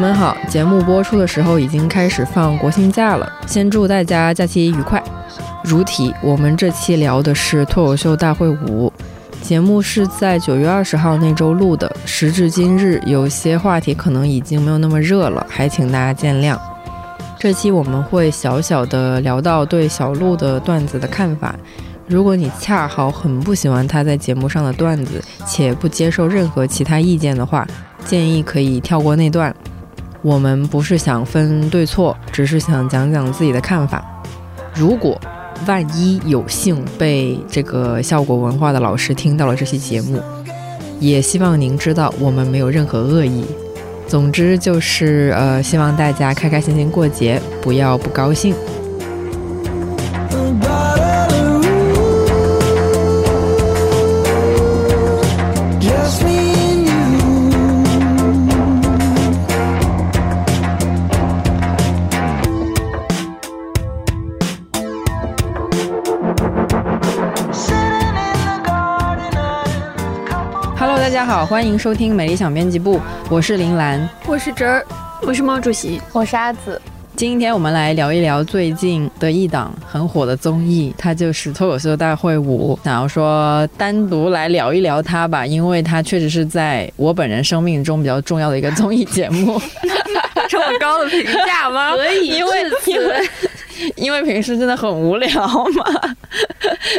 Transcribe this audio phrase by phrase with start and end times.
[0.00, 5.02] 们好，节目播出的时候已经开始放国庆假了，先祝大家假期愉快。
[5.62, 8.90] 如题，我们这期聊的是脱口秀大会五，
[9.42, 16.58] 节目是在九月二十号那周录的，时至今日，有些话题可能已经没有那么热了，还请大家见谅。
[17.38, 21.54] 这期我们会小小的聊到对小鹿的段子的看法。
[22.06, 27.66] 如果你恰好很不喜欢他在节目上的段子，且不接受任何其他意见的话，
[28.06, 29.54] 建议可以跳过那段。
[30.22, 34.04] 我们不是想分对错，只是想讲讲自己的看法。
[34.74, 35.20] 如果
[35.66, 40.20] 万一有幸被这个效果文化的老师听到了这期节目，
[40.98, 43.44] 也希望您知道我们没有任何恶意。
[44.06, 48.54] 总之就是呃，希望大家开开心心过节，不要不高兴。
[71.18, 72.96] 好，欢迎收听《美理想编辑部》，
[73.28, 74.84] 我是林兰，我是侄儿，
[75.22, 76.80] 我是毛主席，我是阿紫。
[77.14, 82.76] 今天我们来聊一聊最近的一档很火的综艺，它就是《脱口秀大会五》。
[82.84, 89.60] 想要说单独来聊一聊它吧，因为它确实是在我本人生命中比较重要的一个综艺节目。
[90.48, 91.94] 这么高的评价吗？
[91.96, 92.52] 可以，因为
[92.86, 93.28] 因为。
[93.96, 96.16] 因为平时真的很无聊嘛，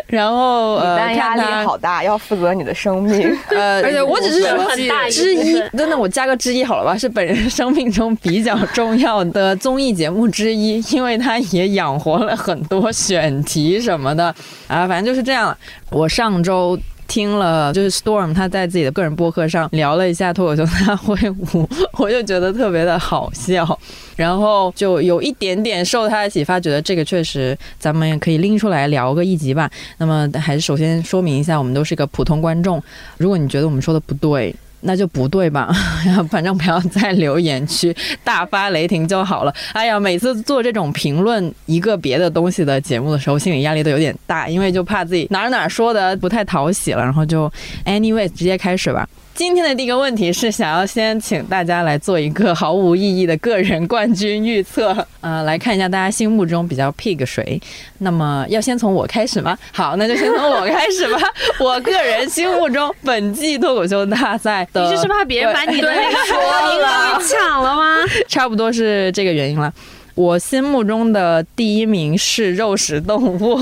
[0.08, 3.36] 然后呃，压力好大，要负责你的生命。
[3.50, 4.76] 呃，而且我只是说
[5.10, 6.98] 之一，真的，我加个之一好了吧？
[6.98, 14.26] 是本人 生命中比较重要的综艺节目之一，因为它也养活了很多选题什么的
[14.68, 15.56] 啊，反正就是这样。
[15.90, 16.78] 我上周。
[17.08, 23.78] 听了就是 Storm 他在自己的个人播客上聊了一下脱口秀大会五，我就觉得特别的好笑，
[24.16, 29.70] 然后就有一点点受他的启发，觉得这个确实咱们也可以拎出来聊个一集吧。
[29.98, 32.82] 那么还是首先说明一下，我们都是一个普通观众，
[33.18, 34.56] 如果你觉得我们说的不对。
[34.84, 35.72] 那就不对吧？
[36.28, 39.54] 反正不要在留言区大发雷霆就好了。
[39.74, 47.48] 哎呀，每次做这种评论一个别的东西的节目的时候，心理压力都有点大，因为就怕自己哪哪说的不太讨喜了，然后就
[47.86, 49.08] anyway 直接开始吧。
[49.34, 57.60] 今天的第一个问题是想要先请大家来做一个毫无意义的个人冠军预测， 呃，来看一下大家心目中比较 pick 谁。
[58.00, 59.58] 那么要先从我开始吗？
[59.72, 61.20] 好，那就先从我开始吧。
[61.60, 65.88] 我个人心目中本季脱口秀大赛的， 你是怕别人把你的
[66.28, 66.38] 说
[66.80, 67.96] 了抢了吗？
[68.28, 69.74] 差不多是这个原因了。
[70.16, 73.58] 我心目中的第一名是肉食动物，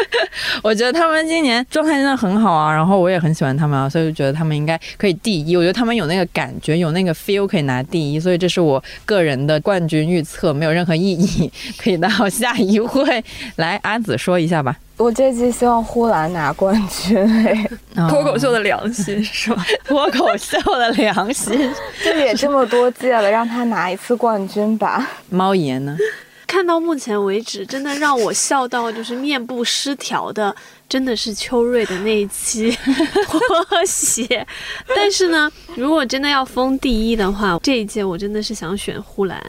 [0.62, 5.56] 我觉得他们今年状态真的很好啊，然后我也很喜欢他们啊，所以就觉得他们应该可以第一。
[5.56, 11.50] 我觉得他们有那个感觉，有那个 feel 可以拿第一，所以这是我个人的冠军预测，没有任何意义。
[11.78, 13.24] 可以到下一位，
[13.56, 14.76] 来阿紫说一下吧。
[14.96, 17.68] 我这季希望呼兰拿冠军，哎，
[18.08, 19.64] 脱口秀的良心是吧？
[19.84, 21.70] 脱口秀的良心，
[22.02, 25.06] 这 也这么多届了，让他拿一次冠军吧。
[25.28, 25.96] 猫爷呢？
[26.46, 30.54] 看到目前为止，真的让我笑到就是面部失调的。
[30.88, 32.70] 真的是秋瑞的那一期
[33.26, 33.40] 拖
[33.84, 34.46] 鞋，
[34.94, 39.42] 但是呢，如果真的要封第一的话，这一届我真的是想选呼兰，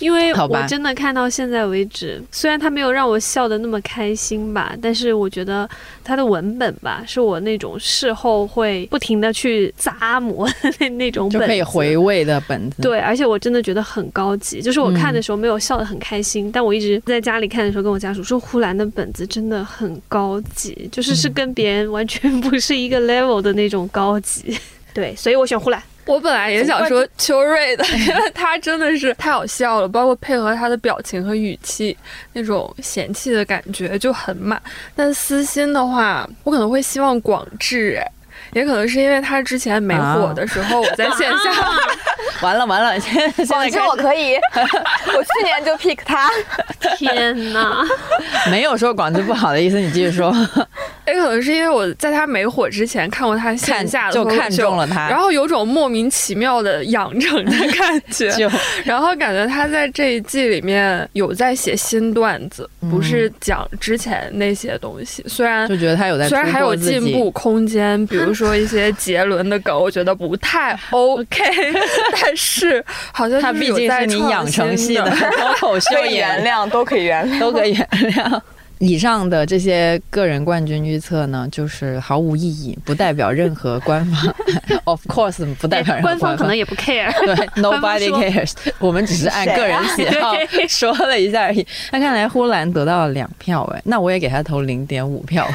[0.00, 5.68] 因为我真的看到现在为止，虽然他没有让我笑的那么开心吧，但是我觉得
[6.02, 10.48] 他的文本吧，是我那种事后会不停的去咂摸
[10.80, 12.82] 那那种本，就可以回味的本子。
[12.82, 20.78] 对，而且我真的觉得很高级，就是我看的时候没有笑得很开心，但我一直在家里看的时候跟我家属说，呼兰的本子真的很高级。
[20.88, 24.58] 就是是跟别人完全 不是一个 level 的那种高级，
[24.94, 25.82] 对，所以我选呼兰。
[26.06, 31.96] 我本来也想说秋瑞的，因为他真的是太好笑了，包括配合他的表情和语气，
[32.32, 34.60] 那种嫌弃的感觉就很满。
[34.96, 38.10] 但私心的话，我可能会希望广志，哎。
[38.52, 41.50] 也可能是因为他之前没火的时候，我在线下，
[42.42, 46.30] 完了完了，现在广州我可以， 我去年就 pick 他，
[46.96, 47.84] 天哪，
[48.50, 50.34] 没有说广州不好的意思，你继续说。
[51.06, 58.30] 也可能是因为我在他没火之前看过他线下的，就看中了他，然后有种莫名其妙的养成的感觉，
[58.84, 68.39] 然后感觉他在这一季里面有在写新段子，不是讲之前那些东西，虽然就觉得他有在，虽然还有进步空间，比如说。
[68.40, 71.44] 说一些杰伦的梗，我觉得不太 OK，
[72.22, 72.82] 但是
[73.12, 78.40] 好像他毕竟是你养成系的 脱口秀，原谅都可以原谅，都可以原谅。
[78.80, 84.34] 以上的这些个人冠军预测呢，就是毫无意义，不代表任何官方。
[84.84, 87.12] of course，不代表任何官方可能也不 care。
[87.26, 90.34] 对， nobody cares，我们只是按个人喜好
[90.66, 91.66] 说了一下而已。
[91.92, 95.46] 那看来呼兰得到了两票，哎，那我也给他投零点五票。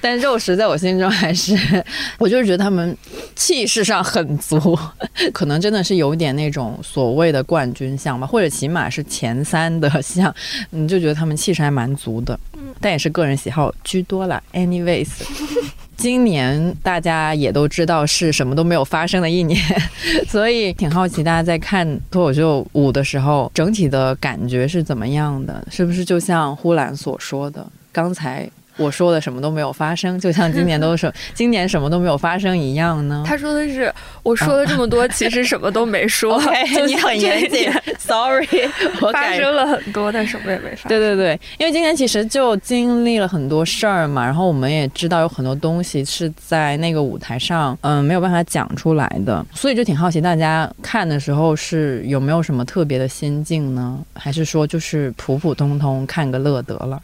[0.00, 1.56] 但肉食在我心中还是，
[2.18, 2.96] 我就是觉得他们
[3.36, 4.76] 气势上很足，
[5.32, 10.34] 可能真的是有点那种所谓的冠军相吧，或者起码是前三的相，
[10.70, 12.38] 你就觉得他们气势还蛮足的。
[12.80, 14.40] 但也是个人喜好居多啦。
[14.52, 15.08] Anyways。
[15.96, 19.56] 今年大家也都知道是什么都没有发生的一年，
[20.28, 25.64] 所以挺好奇大家在看脱口秀五的时候，整体的感觉是怎么样的？
[25.70, 33.24] 是不是就像呼兰所说的，刚才我说的什么都没有发生，就像今年都是 今年什么都没有发生一样呢？
[33.26, 33.92] 他说的是，
[34.22, 36.40] 我说了这么多，其实什么都没说。
[36.86, 38.46] 你很严谨， Sorry，
[39.00, 40.88] 我发改生了很多，但什么也没发生。
[40.88, 53.98] 对对对，因为今年其实就经历了很多事儿嘛，然后我们也知道有很多东西是在那个舞台上，嗯，没有办法讲出来的，所以就挺好奇大家看的时候是有没有什么特别的心境呢？
[54.14, 57.00] 还是说就是普普通通看个乐得了？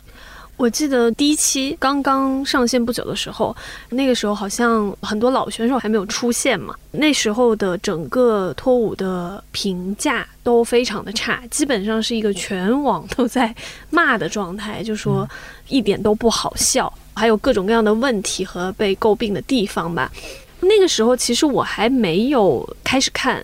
[0.61, 3.57] 我记得第一期刚刚上线不久的时候，
[3.89, 13.55] 那个时候好像很多老选手还没有出现嘛，那时候的整个脱舞的评价都非常的差，基本上是一个全网都在
[13.89, 15.27] 骂的状态，就说
[15.69, 20.13] 一点都不好笑，还有各种各样的问题和被诟病的地方吧。
[20.61, 23.43] 那个时候其实我还没有开始看。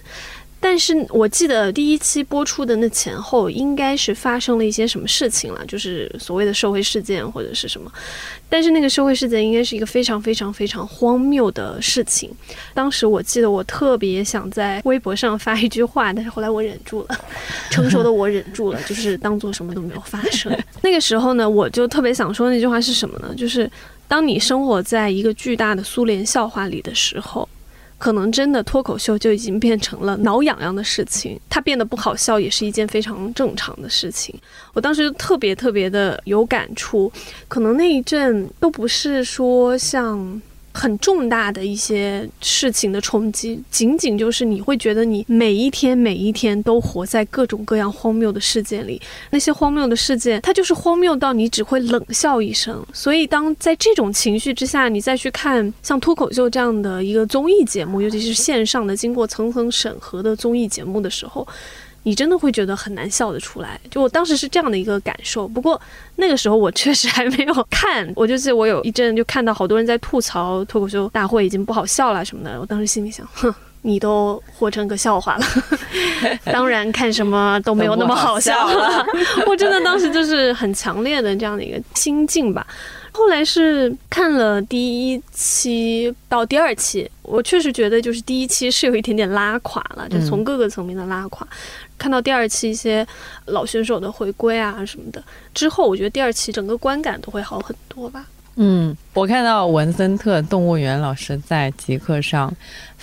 [0.69, 7.89] 但是我记得第一期播出的那前后，应该是发生了一些什么事情了，就是所谓的社会事件或者是什么。
[8.49, 12.29] 但是那个社会事件应该是一个非常非常非常荒谬的事情。
[12.75, 17.17] 当时我记得我特别想在微博上发一句话，但是后来我忍住了，
[17.71, 20.53] 成熟的我忍住了，就是当做什么都没有发生。
[20.83, 23.33] 那个时候呢，我就特别想说那句话是什么呢？
[23.37, 23.71] 就是
[24.09, 27.49] 当你生活在一个巨大的苏联笑话里的时候。
[27.99, 34.35] 可能真的脱口秀就已经变成了挠痒痒的事情，它变得不好笑也是一件非常正常的事情。
[34.75, 37.11] 我当时就特别特别的有感触，
[37.49, 40.43] 可能那一阵都不是说像
[40.77, 49.01] 很重大的一些事情的冲击，仅仅就是你会觉得你每一天每一天都活在各种各样荒谬的事件里，
[49.31, 52.85] 那些荒谬的事件，它就是荒谬到你只会冷笑一声。
[52.93, 61.47] 所以当在这种情绪之下，你再去看像脱口秀这样的一个综艺节目，尤其是线上的经过层层审核的综艺节目的时候。
[62.07, 65.49] 你真的会觉得很难笑得出来，就我当时是这样的一个感受。
[65.49, 65.81] 不过
[66.15, 73.53] 那个时候我确实还没有看，我就记得我有一阵就看到好多人在吐槽脱口秀大会已经不好笑了什么的，我当时心里想，哼。
[73.83, 75.47] 你都活成个笑话了，
[76.47, 79.07] 当然看什么都没有那么好笑了。
[79.47, 82.67] 我真的当时就是很强烈的这样的一个心境吧。
[83.17, 91.49] 后来是看了第一期到第二期，我确实觉得就是第一期是有一点点拉垮了，就从各个层面的拉垮。
[91.97, 93.07] 看到第二期一些
[93.47, 98.27] 老选手的回归啊什么的之后，我觉得第二期整个观感都会好很多吧。
[98.57, 102.55] 嗯，我看到文森特动物园老师在极客上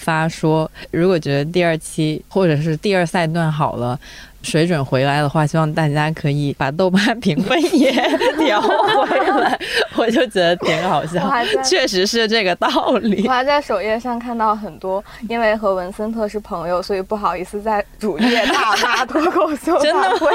[0.04, 3.98] 发说，如果觉得第二期或者是第二赛段好了。
[4.44, 7.94] 水准回来的话，希望大家可以把豆瓣评分也
[8.38, 9.58] 调回来，
[9.96, 11.32] 我就觉得挺好笑，
[11.64, 12.68] 确实是这个道
[12.98, 13.26] 理。
[13.26, 20.30] 我还在首页上看到很多，因为和文森特是朋友，所以不好意思在主页大发脱口秀真的会。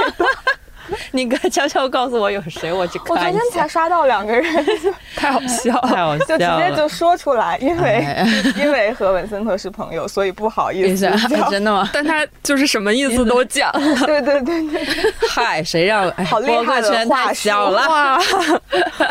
[1.13, 4.67] 你哥悄悄告诉我有谁，我去看我昨天才刷到两个人，
[5.17, 8.27] 太好笑了，太好笑了，就直接就说出来，因为、哎、
[8.57, 11.11] 因为和文森特是朋友，所以不好意思。
[11.51, 11.89] 真的吗？
[11.93, 13.73] 但他就是什么意思都讲。
[14.07, 15.13] 对对对对。
[15.29, 16.09] 嗨，谁让？
[16.11, 18.19] 哎、好厉害的圈太小了哇！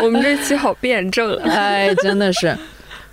[0.01, 1.49] 我们这期好辩证啊！
[1.49, 2.57] 哎，真的是。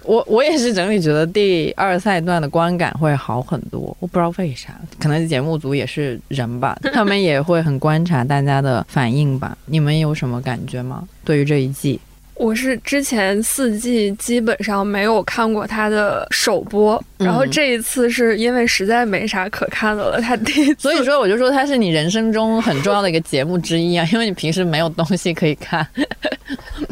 [0.04, 9.56] 我我也是整体觉得第二赛段的观感会好很多，我不知道为啥，可能节目组也是人吧， 他们也会很观察大家的反应吧。
[9.66, 11.06] 你们有什么感觉吗？
[11.24, 11.98] 对于这一季？
[12.34, 25.86] 我是之前四季基本上没有看过他的首播，嗯、然后这一次是因为实在没啥可看的了，他第一次，所以说我就说他是你人生中很重要的一个节目之一啊，因为你平时没有东西可以看。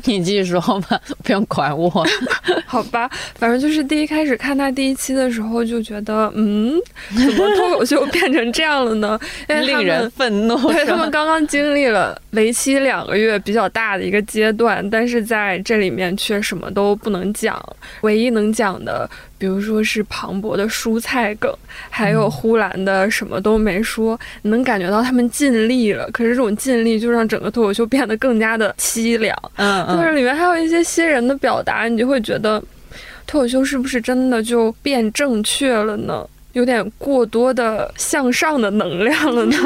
[0.04, 1.88] 你继续说吧，不用管我。
[2.66, 6.74] 好吧，反正就是第一开始看他第一期的时候就觉得，嗯，
[7.14, 9.18] 怎么脱口秀 变成这样了呢？
[9.48, 10.56] 令人愤怒。
[10.72, 17.58] 对他们刚刚经历了为期两个月比较大的一个阶段，但是在这里面却什么都不能讲，
[18.02, 19.08] 唯一能讲的。
[19.38, 21.50] 比如说是庞博的蔬菜梗，
[21.88, 26.06] 还有呼兰的什么都没说，你能感觉到他们尽力了。
[26.12, 29.34] 可是这种尽力就让整个脱口秀变得更加的凄凉。
[29.56, 32.62] 嗯就是里面还有一些新人的表达，你就会觉得
[33.26, 36.24] 脱口秀是不是真的就变正确了呢？
[36.52, 39.56] 有点过多的向上的能量了呢。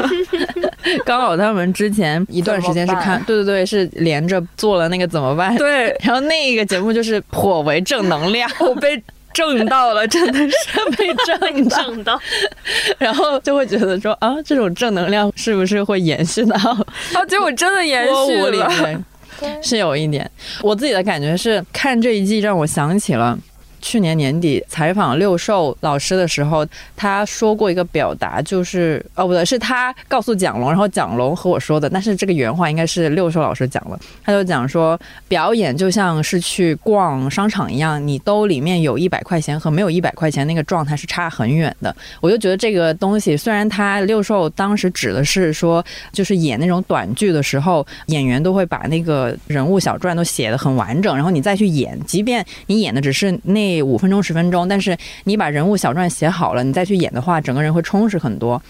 [1.05, 5.55] 刚好他们之前一段时间是看，对对对，是连着做了那个怎么办？
[5.57, 9.01] 对，然后那个节目就是颇为正能量， 我被
[9.33, 10.55] 正到了，真的是
[10.97, 12.19] 被正到，正到，
[12.97, 16.55] 然后就会觉得说啊，这种正能量是不是会延续到
[17.13, 19.03] 啊，结果真的延续了。
[19.61, 20.27] 是有一点，
[20.63, 23.37] 我自己的感觉是看这一季让我想起了。
[23.81, 26.65] 去年年底采访六兽老师的时候，
[26.95, 33.99] 他说过一个表达，就是哦不对，是他告诉蒋龙，然后蒋龙和我说的，但是这个原话应该是六兽老师讲的。
[34.23, 41.95] 他就讲说，表演就像是去逛商场一样，你兜里面有一百块钱和没有一百块钱那个状态是差很远的。
[42.21, 58.61] 我就觉得这个东西，虽然他六兽当时指的是说，就是演那种短剧的时候，演员都会把那个人物小传都写得很完整，然后你再去演，即便你演的只是那五分钟十分钟，但是你把人物小传写好了，你再去演的话，整个人会充实很多。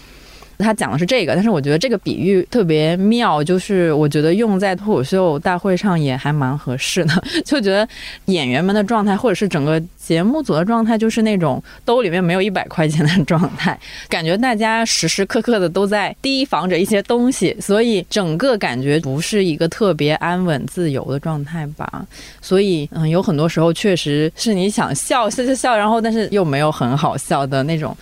[0.58, 7.22] 他讲的是这个，但是我觉得这个比喻特别妙，就是我觉得用在脱口秀大会上也还蛮合适的。
[7.44, 7.88] 就觉得
[8.26, 22.06] 演员们的状态，或者是整个节目组的状态，就是那种兜里面没有一百块钱的状态，感觉大家时时刻刻的都在提防着一些东西，所以整个感觉不是一个特别安稳自由的状态吧。
[22.40, 27.96] 所以，嗯，有很多时候确实是你想笑笑笑笑，然后但是又没有很好笑的那种。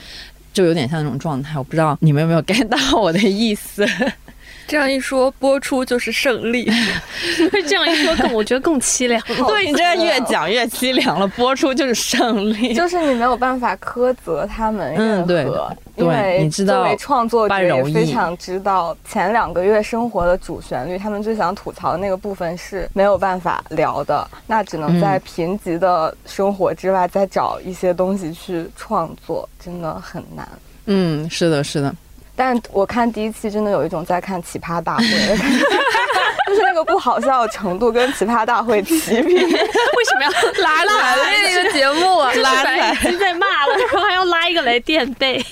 [0.56, 3.86] 就有点像那种状态，我不知道你们有没有 get 到我的意思。
[4.66, 6.70] 这样一说，播出就是胜利。
[7.68, 9.20] 这样一说更，我觉得更凄凉。
[9.46, 12.74] 对你这样越讲越凄凉了，播出就是胜利。
[12.74, 30.48] 就是你没有办法苛责他们任嗯对何，对因为你知道作为创作者也非常知道前两个月生活的主旋律，他们最想吐槽的那个部分是没有办法聊的，那只能在嗯贫瘠的生活之外再找一些东西去创作，真的很难。
[30.86, 31.94] 嗯，是的，是的，
[32.36, 35.58] 但我看第一期真的有一种在看奇葩大会的感觉，
[36.46, 39.34] 就是那个不好笑的程度跟奇葩大会齐平。
[39.34, 40.30] 为什么要
[40.62, 41.16] 拉拉来？
[41.16, 42.30] 来一个节目啊？
[42.34, 45.44] 拉来已经在骂了，然后还要拉一个来垫背。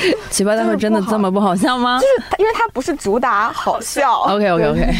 [0.30, 4.94] 奇葩大会真的这么不好笑吗就是因为它不是主打好笑？OK OK OK，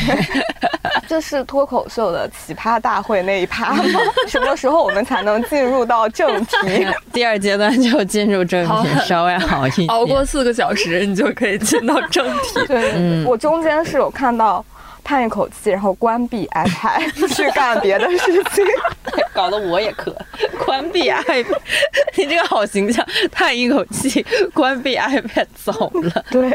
[1.09, 3.85] 这是脱口秀的奇葩大会那一趴吗？
[4.27, 6.87] 什么时候我们才能进入到正题？
[7.13, 9.89] 第二阶段就进入正题，稍微好一点。
[9.89, 12.67] 熬过四个小时，你就可以进到正题。
[12.67, 14.65] 对我中间是有看到
[15.07, 18.65] 叹一口气，然后关闭 iPad 去干别的事情。
[19.33, 20.13] 搞得我也渴，
[20.67, 21.47] 关闭 iPad，
[22.17, 26.25] 你这个好形象，叹一口气，关闭 iPad 走了。
[26.31, 26.51] 对，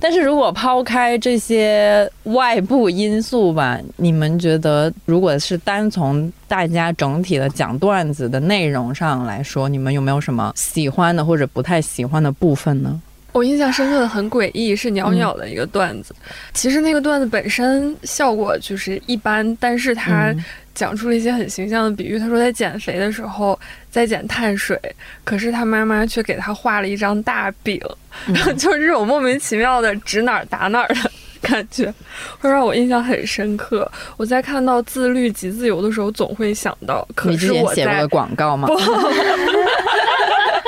[0.00, 13.02] 但是如果抛开这些外部因素吧，你们觉得，如果是单从大家整体的讲段子的内容上来说，你们有没有什么喜欢的或者不太喜欢的部分呢？
[13.36, 16.14] 我印象深刻的很诡异，是袅袅的一个段子。
[16.54, 22.18] 其实那个段子本身效果就是一般，但是他嗯讲出了一些很形象的比喻。
[22.18, 23.58] 他说在减肥的时候
[23.90, 24.80] 在减碳水，
[25.22, 27.78] 可是他妈妈却给他画了一张大饼，
[28.56, 31.10] 就是这种莫名其妙的指哪儿打哪儿的。
[31.42, 31.92] 感觉
[32.40, 33.88] 会让我印象很深刻。
[34.16, 38.66] 我在看到自律及自由的时候，总会想到，可是我在前写广告吗？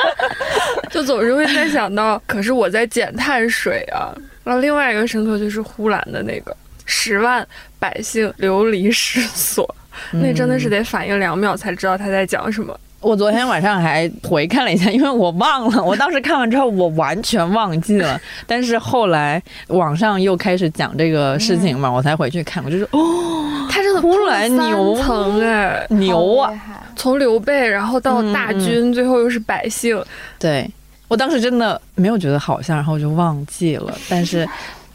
[0.90, 4.14] 就总是会在想到，可是我在减碳水啊。
[4.45, 7.47] 然后另外一个深刻就是呼兰的那个十万
[7.78, 9.75] 百姓流离失所，
[10.12, 12.75] 那真的是得反应两秒才知道他在讲什么。
[13.00, 18.21] 我昨天晚上还回看了一下，因为我忘了，我当时看完之后我完全忘记了。
[18.47, 26.52] 但是后来网上又开始讲这个事情嘛，我才回去看，我就说哦，他真的呼兰牛三层哎，牛啊！
[26.99, 30.05] 从刘备，然后到大嗯军，最后又是百姓。
[30.38, 30.69] 对
[31.07, 33.97] 我当时真的没有觉得好像，然后我就忘记了。
[34.11, 34.47] 但是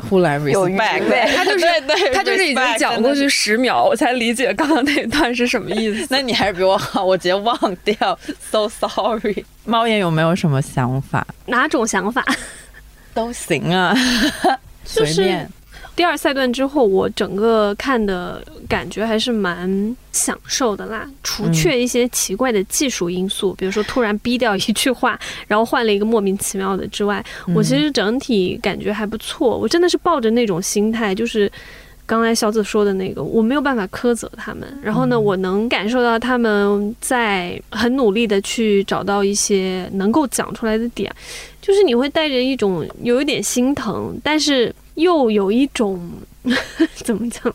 [0.10, 3.28] 呼兰有余 respect，味他就是对对，他就是已经讲过去。
[3.28, 6.06] 十秒，我才理解刚刚那段是什么意思。
[6.12, 8.20] 那你还是比我好，我直接忘掉
[8.52, 9.44] ，so sorry。
[9.66, 11.26] 猫眼有没有什么想法？
[11.46, 12.24] 哪种想法？
[13.14, 13.96] 都行啊，
[14.84, 15.50] 就是随便。
[15.96, 21.08] 第二赛段之后，我整个看的感觉还是蛮享受的啦。
[21.24, 27.24] 除却一些奇怪的技术因素，比如说突然逼掉一句话，然后换了一个莫名其妙的之外，
[27.56, 29.58] 我其实整体感觉还不错。
[29.58, 31.52] 我真的是抱着那种心态，就是。
[32.06, 41.10] 刚才小紫说的那个，我没有办法苛责他们，然后呢，我能感受到他们在很努力的去找到一些能够讲出来的点，
[41.62, 46.00] 就是你会带着一种有一点心疼，但是又有一种
[47.04, 47.54] 怎么讲，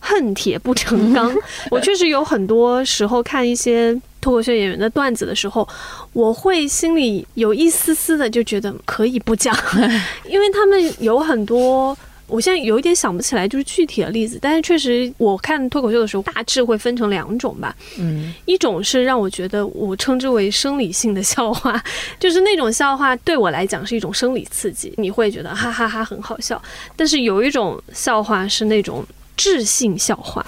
[0.00, 1.34] 恨铁不成钢。
[1.70, 5.66] 我确实有很多时候看一些脱口秀演员的段子的时候，
[6.12, 9.56] 我会心里有一丝丝的就觉得可以不讲，
[10.28, 11.96] 因为他们有很多。
[12.26, 17.74] 我现在有一点想不起来，就是具体的例子，但是确实我看脱口秀的时候，大致会分成两种吧。
[17.98, 21.82] 嗯，一种是让我觉得我称之为生理性的笑话，
[22.18, 26.60] 就是那种笑话对我来讲是一种生理刺激，你会觉得哈哈哈很好笑。
[26.96, 29.04] 但是有一种笑话是那种
[29.36, 30.44] 智性笑话，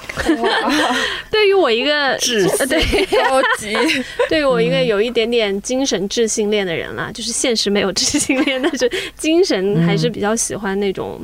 [1.30, 3.76] 对于我一个 智呃对高级，
[4.30, 11.20] 对于我一个有一点点精神智性恋的人啦，就是现实没有智性恋，但是精神还是比较喜欢那种。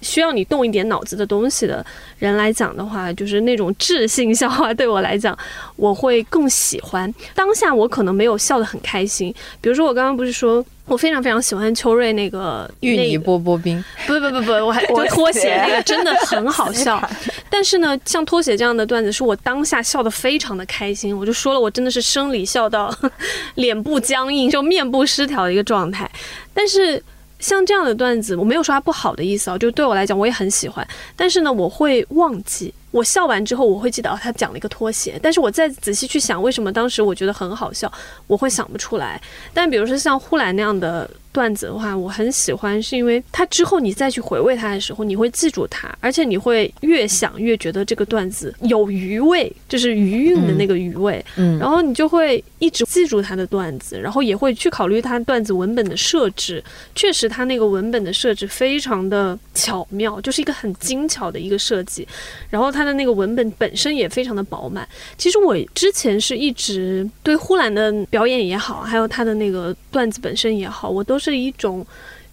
[0.00, 1.84] 需要你动一点脑子的东西的
[2.18, 5.36] 人来讲的话，就是那种智性笑话，对我来讲，
[5.76, 7.12] 我会更喜欢。
[7.34, 17.02] 当下我可能没有笑得很开心，比如说我刚刚不是说我非常非常喜欢秋瑞那个芋泥波波冰，不不不不，我还就拖鞋那个真的很好笑。
[17.50, 22.94] 但是呢，像拖鞋这样的段子，是我当下笑得非常的开心，我就说了，我真的是生理笑到
[23.56, 26.08] 脸部僵硬，就面部失调的一个状态。
[26.54, 27.02] 但是
[27.38, 30.86] 像这样的段子，我没有说它不好的意思啊，就对我来讲，我也很喜欢。
[31.14, 32.72] 但是呢，我会忘记。
[32.90, 37.90] 我笑完之后，我会记得哦，他讲了一个拖鞋，但是我再仔细去想，为什么当时我觉得很好笑，
[38.26, 39.20] 我会想不出来。
[39.52, 51.22] 但比如说像呼兰那样的段子的话，我很喜欢，是因为他之后你再去回味它的时候，你会记住它，而且你会越想越觉得这个段子有余味，就是余韵的那个余味。
[51.36, 56.64] 嗯，然后你就会一直记住他的段子，然后也会去考虑他段子文本的设置。
[56.94, 62.08] 确实，他那个文本的设置非常的巧妙，就是一个很精巧的一个设计。
[62.48, 64.86] 然后他的那个文本本身也非常的饱满。
[65.16, 71.84] 其实我之前是一直对呼兰的表演也好，还有他的那个段子本身也好，我都是一种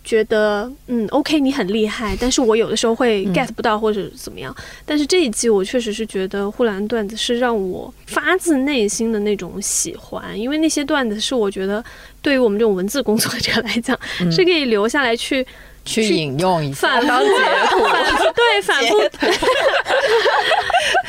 [0.04, 4.54] 觉得，嗯，OK，你很厉害，但是我有的时候会 get 不到或者怎么样。
[4.86, 11.84] 但是这一季我确实是觉得呼兰段子是让我发自内心的那种喜欢，因为那些段子是我觉得
[12.22, 13.98] 对于我们这种文字工作者来讲，
[14.30, 15.46] 是可以留下来去。
[15.86, 17.00] 去引用一下。
[17.00, 17.30] 反当截
[17.70, 19.00] 图，反复对反复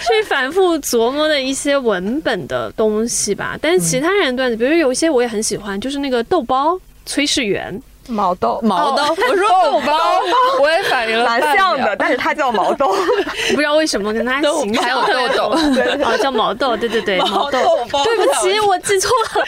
[0.06, 3.58] 去反复琢磨的一些文本的东西吧。
[3.60, 9.98] 但是其他人的段子，比如有一些我也很喜欢，就是那个豆包崔世元，毛豆，毛豆，我说豆包，
[10.60, 12.94] 我也反应了蛮像的，但是它叫毛豆。
[13.50, 15.44] 不知道为什么跟他形象还有豆豆
[16.04, 17.58] 哦，叫毛豆，对对对， 毛豆。
[17.90, 19.44] 包对不起，我记错了。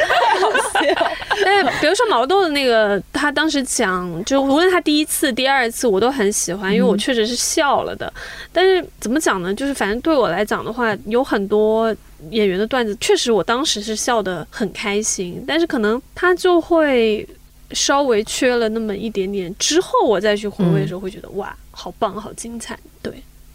[1.44, 8.12] 但是比如说毛豆的那个，他当时讲，就无论他第一次、第二次，我都很喜欢，因为我确实是笑了的。
[8.52, 9.52] 但是怎么讲呢？
[9.54, 11.94] 就是反正对我来讲的话，有很多
[12.30, 17.26] 演员的段子，确实我当时是笑得很开心，但是可能他就会
[17.72, 19.54] 稍微缺了那么一点点。
[19.58, 22.78] 之后我再去回味的时候，会觉得哇，好棒，好精彩。
[23.02, 23.12] 对，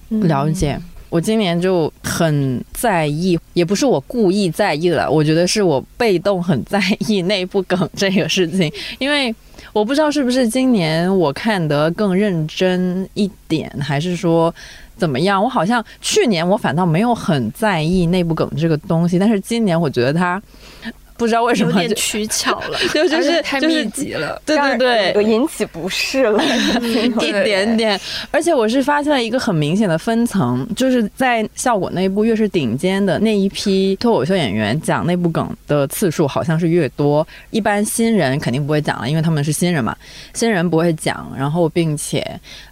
[0.09, 0.79] 了解。
[1.09, 9.35] 我今年就很在意，也不是我故意在意了，我觉得是我被动很在意内部梗这个事情，因为
[9.73, 14.55] 我不知道是不是今年我看得更认真一点，还是说
[14.95, 15.43] 怎么样。
[15.43, 20.41] 我好像去年我反倒没有很在意内部梗这个东西，但是今年我觉得它
[21.21, 22.79] 不知道为什么就有点取巧了。
[22.91, 24.41] 就就是就是太密集了。
[24.43, 26.43] 对对对，有引起不适了。
[27.21, 27.99] 一点点，
[28.31, 39.95] 而且我是发现了一个很明显的分层，就是在效果内部越是顶尖的那一批脱口秀演员讲内部梗的次数好像是越多，一般新人肯定不会讲了，因为他们是新人嘛，
[40.33, 42.25] 新人不会讲，然后并且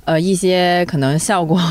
[0.05, 1.61] 呃一些可能效果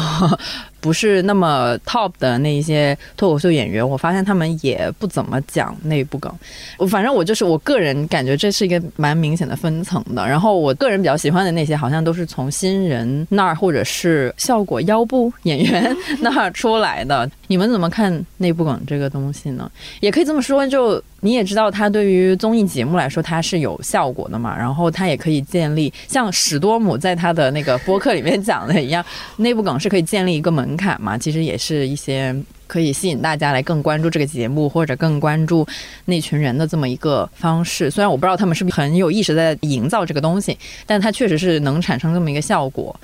[0.81, 6.33] 不是那么 top 的那一些脱口秀演员，我发现他们也不怎么讲内部梗。
[6.79, 10.27] 我反正我就是我个人感觉这是一个蛮明显的分层的。
[10.27, 17.29] 然后我个人比较喜欢的那些，好像都是从新人那儿或者是效果腰部演员那儿出来的。
[17.47, 19.71] 你们怎么看内部梗这个东西呢？
[20.01, 24.57] 也可以这么说，就你也知道，它对于综艺节目来说，它是有效果的嘛。
[24.57, 29.04] 然后它也可以建立，像史多姆在他的那个播客里面讲的一样，
[29.38, 31.18] 内部梗是可以建立一个门槛嘛。
[31.18, 32.35] 其实也是一些
[32.68, 35.66] 可以吸引大家来更关注这个节目，或者更关注
[36.04, 37.90] 那群人的这么一个方式。
[37.90, 42.94] 虽然我不知道他们是不是很有意识在营造这个东西，但它确实是能产生这么一个效果。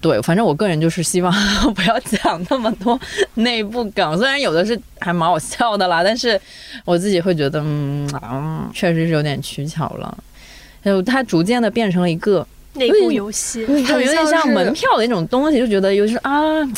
[0.00, 1.32] 对，反正我个人就是希望
[1.74, 2.98] 不要讲那么多
[3.34, 6.40] 内部梗，虽然有的是还蛮好笑的啦，但是
[6.86, 10.16] 我自己会觉得，嗯，啊确实是有点取巧了。
[10.82, 16.32] 就它逐渐的变成了一个内部游戏，就有点像门票的那种东西，就觉得有时啊，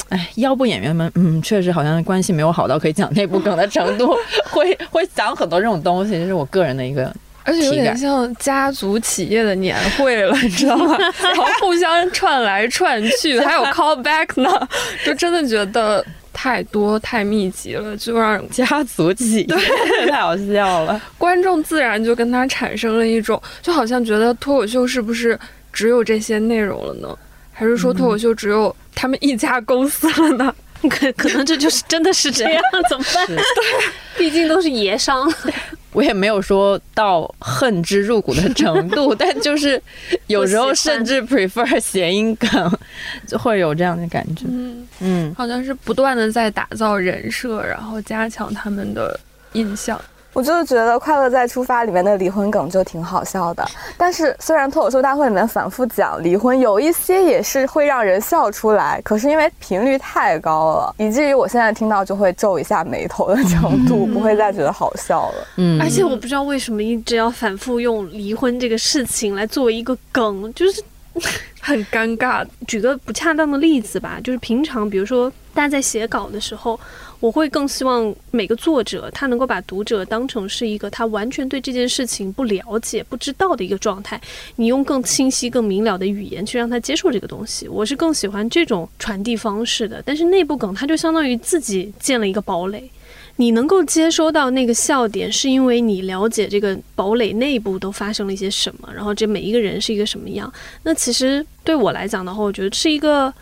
[0.09, 4.17] 哎，腰部演员们，嗯，确实好像关系没有好到可以讲内部梗的程度，
[4.51, 7.13] 会会讲很多这种东西，这是我个人的一个。
[7.45, 10.97] 而且有点像家族企业的年会了，你知道吗？
[11.21, 14.69] 然后互相串来串去，还有 call back 呢，
[15.05, 21.03] 就真的觉得太多太密集了，就让家族企业太好笑了。
[21.19, 25.37] 观众自然就跟他产生了一种，就好像觉得脱口秀是不是
[25.73, 27.19] 只有这些内容了呢？
[27.53, 30.55] 还是说脱口秀只有他们一家公司了呢？
[30.91, 33.27] 可可能这就是真的是这样，怎么办？
[33.29, 33.39] 对，
[34.19, 35.33] 毕竟都是爷商。
[35.93, 39.81] 我也没有说到恨之入骨的程度，但就是
[40.27, 42.79] 有时候甚至 prefer 谐音梗，
[43.29, 44.47] 就会有这样的感觉。
[44.49, 49.21] 嗯嗯，好像是不断的在打造人设，然后加强他们的
[49.53, 50.01] 印象。
[50.33, 53.67] 我就是觉得《快乐再出发》里面的离婚梗就挺好笑的，
[53.99, 65.47] 但是虽然脱口秀大会里面反复讲离婚，有一些也是会让人笑出来，可是因为频率太高了，以至于我现在听到就会皱一下眉头的程度，不会再觉得好笑了。
[65.57, 70.83] 嗯，而且我不知道为什么一直要反复用离婚这个事情来作为一个梗，就是
[71.61, 72.47] 很尴尬。
[72.67, 76.81] 举个不恰当的例子吧，就是平常比如说大家在写稿的时候。
[77.23, 84.21] 我会更希望每个作者他能够把读者当成是一个他完全对这件事情不了解、不知道的一个状态，
[84.57, 87.69] 你用更清晰、更明了的语言去让他接受这个东西。
[87.69, 90.03] 我是更喜欢这种传递方式的。
[90.05, 92.91] 但是内部梗它就相当于自己建了一个堡垒，
[93.37, 100.53] 你能够接收到那个笑点，是因为你了解这个堡垒内部都发生了一些什么，然后这每一个人是一个什么样。
[100.83, 103.33] 那其实对我来讲的话，我觉得是一个。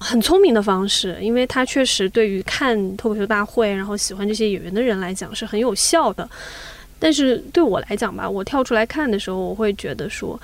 [0.00, 6.28] 很聪明的方式，因为它确实对于看脱口秀大会，然后喜欢这些演员的人来讲是很有效的。
[6.98, 10.40] 但是对我来讲吧，我跳出来看的时候，我会觉得说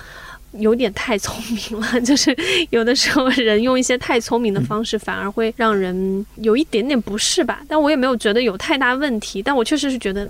[0.53, 2.01] 有点太聪明了。
[2.01, 2.35] 就是
[2.69, 7.61] 有的时候人用一些太聪明的方式，反而会让人有一点点不适吧。
[7.67, 9.41] 但我也没有觉得有太大问题。
[9.41, 10.27] 但我确实是觉得，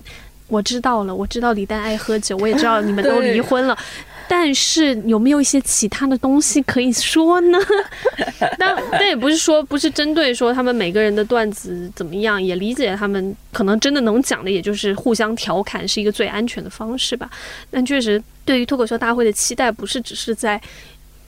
[0.48, 3.76] 我知道了，我知道李诞爱喝酒，我也知道你们都离婚了。
[4.28, 7.58] 但是有没有一些其他的东西可以说呢？
[8.58, 17.28] 但但也不是说不是针对说他们每个人的段子怎么样，也理解他们可能真的能讲的，也就是互相调侃是一个最安全的方式吧。
[17.70, 20.60] 但确实，对于脱口秀大会的期待，不是只是在。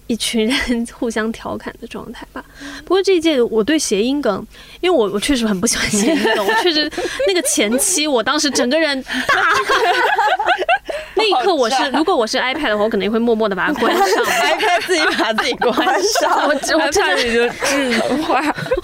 [0.06, 2.44] 一群人 互相调侃的状态吧。
[2.84, 4.44] 不过这一届我对谐音梗，
[4.80, 6.44] 因为我我确实很不喜欢谐音梗。
[6.44, 6.90] 我确实
[7.28, 9.14] 那个前期，我当时整个人大，
[11.14, 14.24] 那一刻我是如果我是 iPad 的话，我可能会默默的把它关上。
[14.24, 15.74] iPad 自己把自己关
[16.20, 18.40] 上， 我我差点就智能化。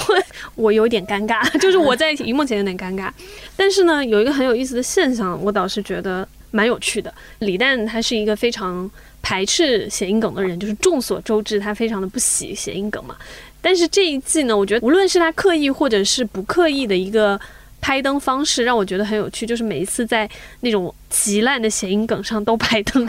[0.08, 0.22] 我
[0.66, 3.10] 我有点尴尬，就是我在荧幕前有点尴尬。
[3.56, 7.12] 但是呢，有一个很有意思的现象，我倒是觉得蛮有趣的。
[7.40, 8.90] 李诞他是一个非常。
[9.22, 13.16] 排斥谐音梗的人，就是众所周知，他非常的不喜谐音梗嘛。
[13.60, 17.36] 但是这一季呢，我觉得无论是他刻意或者是不刻意的一个
[17.86, 19.46] 拍灯方式，让我觉得很有趣。
[19.46, 23.08] 就是每一次在那种极烂的谐音梗上都拍灯，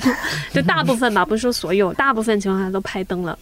[0.54, 3.36] 就大部分吧，不是说所有，大部分情况下都拍灯了。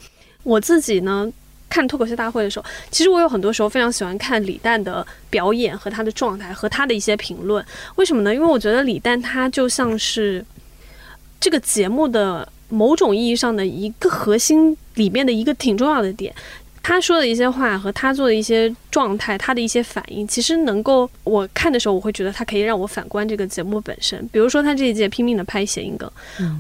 [0.44, 1.30] 我自己呢，
[1.68, 7.66] 看脱口秀大会的时候，其实我有很多时候非常喜欢看李诞的表演和他的状态和他的一些评论。
[7.98, 8.34] 为什么呢？
[8.34, 10.46] 因为我觉得李诞他就像是
[11.38, 12.48] 这个节目的。
[12.68, 16.34] 某种意义上的一个核心里面的一个挺重要的点，
[16.88, 24.16] 他说的一些话和他做的一些状态，他的一些反应，其实能够我看的时候，我会觉得他可以让我反观这个节目本身。
[24.32, 26.08] 比如说他这一届拼命的拍谐音梗，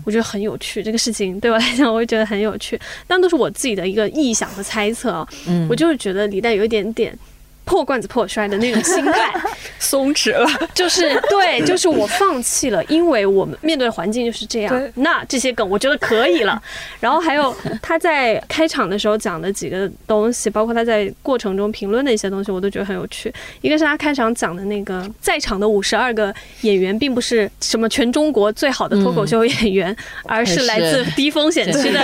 [0.04, 0.82] 我觉得很有趣。
[0.82, 5.28] 这个事情对我来讲，我会觉得很有趣，但都是我自己的一个臆想和猜测啊。
[5.70, 7.16] 我就是觉得李诞有一点点。
[7.65, 9.34] 破罐子破摔的那种心态，
[9.80, 14.91] 松弛了， 就是对，就是我放弃了，因为我们面对的环境就是这样。
[14.95, 16.62] 那这些梗我觉得可以了。
[17.01, 23.34] 然后还有他在开场的时候讲的几个东西，包括他在过程中评论的一些东西，我都觉得很有趣。
[23.62, 32.01] 一个是他开场讲的那个，在场的五十二个演员并不是什么全中国最好的脱口秀演员，而是来自低风险区的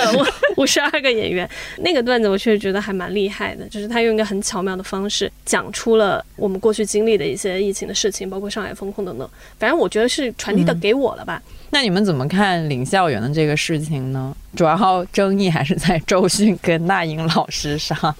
[0.57, 1.47] 五十二个演员。
[1.77, 5.31] 那个段子我确实觉得还蛮厉害的，就是他用一个很巧妙的方式。
[5.51, 9.29] 讲出了我们过去经历的一些疫情的事情，包括上海封控等等。
[9.59, 11.41] 反正我觉得是传递的给我了吧。
[11.71, 14.33] 那你们怎么看领校园的这个事情呢？
[14.55, 18.15] 主要争议还是在周迅跟那英老师上。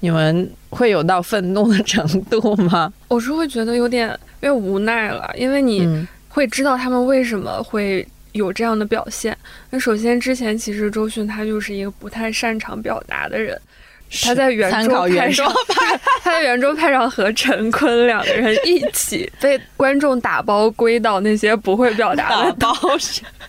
[0.00, 2.92] 你们会有到愤怒的程度吗？
[3.08, 9.34] 我是会觉得有点有点无奈了，因为你会知道他们为什么会有这样的表现。
[9.70, 13.58] 那首先之前其实周迅他就是一个不太擅长表达的人。
[14.22, 15.52] 他在圆桌派上，
[16.22, 22.72] 他在圆桌派上和陈坤两个人一起 被观众打包归到那些不会表达的包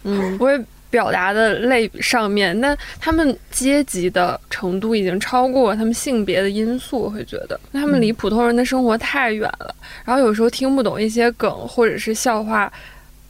[0.04, 9.74] 嗯， 不会表达的类上面，那他们阶级的程度已经超过他们性别的因素，我会觉得他们离普通人的生活太远了。
[10.04, 12.72] 然后有时候听不懂一些梗或者是笑话，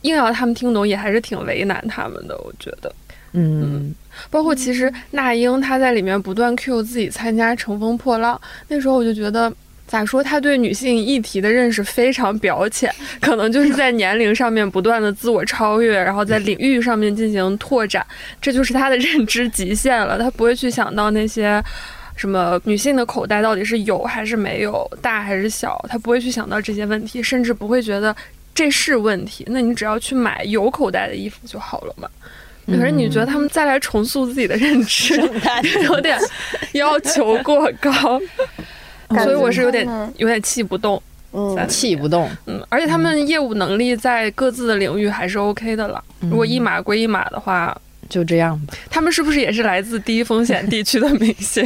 [0.01, 2.35] 硬要他们听懂，也还是挺为难他们的。
[2.39, 2.91] 我觉得，
[3.33, 3.93] 嗯，
[4.29, 8.35] 包括其实那英她在里面不断 cue 自己参加《乘风破浪》，
[8.67, 9.51] 那时候我就觉得。
[9.87, 10.23] 咋说？
[10.23, 12.89] 他对女性议题的认识非常表浅，
[13.19, 18.05] 可能就是在年龄上面不断的自我超越，然后在领域上面进行拓展，
[18.41, 20.17] 这就是他的认知极限了。
[20.17, 21.61] 他不会去想到那些
[22.15, 28.15] 什么女性的口袋到底是有还是没有，大还是小，他不会去想到这些问题，甚至不会觉得
[28.55, 29.45] 这是问题。
[29.49, 32.09] 那你只要去买有口袋的衣服就好了嘛。
[32.67, 35.15] 可是你觉得他们再来重塑自己的认知，
[35.83, 36.17] 有点
[36.73, 37.91] 要求过高。
[39.23, 39.85] 所以我是有点
[40.17, 41.01] 有点气不动，
[41.33, 46.01] 嗯，气不动，嗯，而且他们业务能力在各自的领域还是 OK 的了。
[46.21, 48.73] 如果一码归一码的话，就这样吧。
[48.89, 51.65] 他们是不是也是来自低风险地区的明星？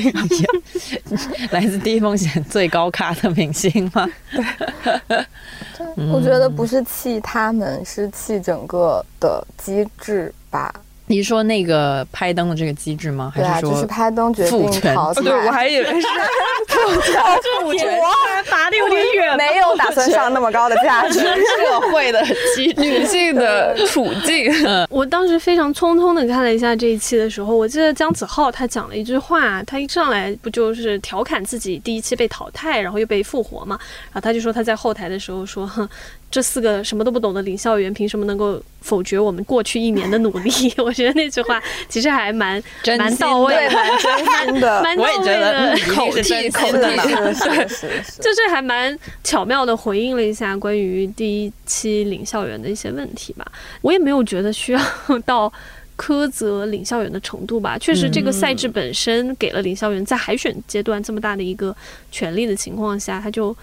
[1.52, 4.10] 来自低风险最高咖的明星吗？
[6.12, 10.74] 我觉得不是气他们，是气整个的机制吧。
[11.08, 13.32] 你是说那个拍灯的这个机制吗？
[13.36, 15.22] 还是说就是拍灯决定淘汰？
[15.24, 16.08] 对，我还以为是
[16.68, 17.86] 父权，
[18.50, 21.20] 拔的有点远，没有打算上那么高的价值。
[21.22, 22.24] 社会的
[22.78, 24.52] 女性的处境。
[24.90, 33.78] 我当时非常匆匆的看了一下这一期的时候，我记得姜子浩他讲了一句话，他一上来不就是调侃自己第一期被淘汰，然后又被复活嘛？
[34.12, 35.70] 然后他就说他在后台的时候说。
[36.32, 40.52] 这四个什么都不懂的领校员，凭什么能够否决我们过去一年的努力？
[40.80, 42.62] 我觉得那句话 其实还蛮
[42.98, 46.88] 蛮到位，蛮真心的，蛮到位的，口气口气，
[47.36, 53.46] 是是是，就是还蛮巧妙的回应了一下关于第一期领校员的一些问题吧。
[53.82, 54.82] 我也没有觉得需要
[55.26, 55.52] 到
[55.98, 57.78] 苛责领校员的程度吧。
[57.78, 61.76] 确实，这个赛制本身给了领校员在海选阶段这么大的一个
[62.12, 63.56] 权利的情况下，他就。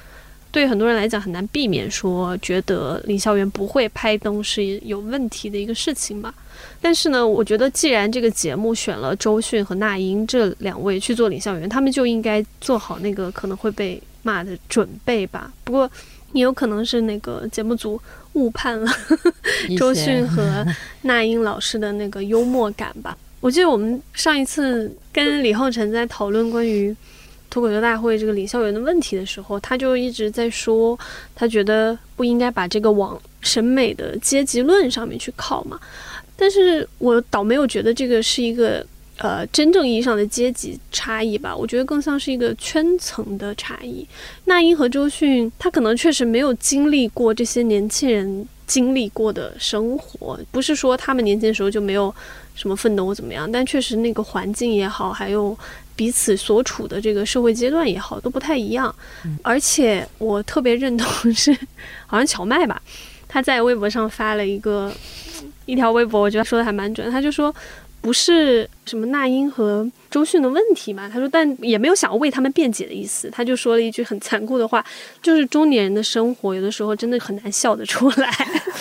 [0.53, 6.33] 对很多人来讲很难避免说觉得林校园不会拍灯是有问题的一个事情吧。
[6.81, 15.51] 但是呢，我觉得既然这个节目选了周迅和那英这两位去做领校园，他们就应该做好那个可能会被骂的准备吧。
[15.65, 15.91] 不过
[16.33, 17.99] 也有可能是那个节目组
[18.35, 18.93] 误判了
[19.79, 20.65] 周迅和
[21.01, 23.17] 那英老师的那个幽默感吧。
[23.41, 26.95] 我记得我们上一次跟李浩辰在讨论关于。
[27.53, 30.99] 脱口秀大会这个李校园的问题的时候，他就一直在说，
[31.35, 35.79] 他觉得不应该把这个往审美的阶级论上面去靠嘛。
[36.35, 38.85] 但是我倒没有觉得这个是一个
[39.19, 44.09] 呃真正意义上的阶级差异吧，我觉得更像是一个圈层的差异。
[44.47, 52.12] 那英和周迅，他可能确实没有经历过这些年轻人经历过的生活，不是说他们年轻的时候就没有
[52.55, 55.55] 什么奋斗或怎么样，但确实那个环境也好，还有。
[55.94, 58.94] 彼此所处的这个社会阶段也好，都不太一样。
[59.42, 61.52] 而且我特别认同是，
[62.07, 62.81] 好像荞麦吧，
[63.28, 64.92] 他在微博上发了一个
[65.66, 67.11] 一条微博，我觉得说的还蛮准。
[67.11, 67.55] 他就说，
[68.00, 71.09] 不是什么那英和周迅的问题嘛？
[71.09, 73.31] 他说，但也没有想要为他们辩解的意思。
[73.31, 74.85] 他就说了一句很残酷的话，
[75.22, 78.31] 就是中年人的生活，有的时候真的很难笑得出来。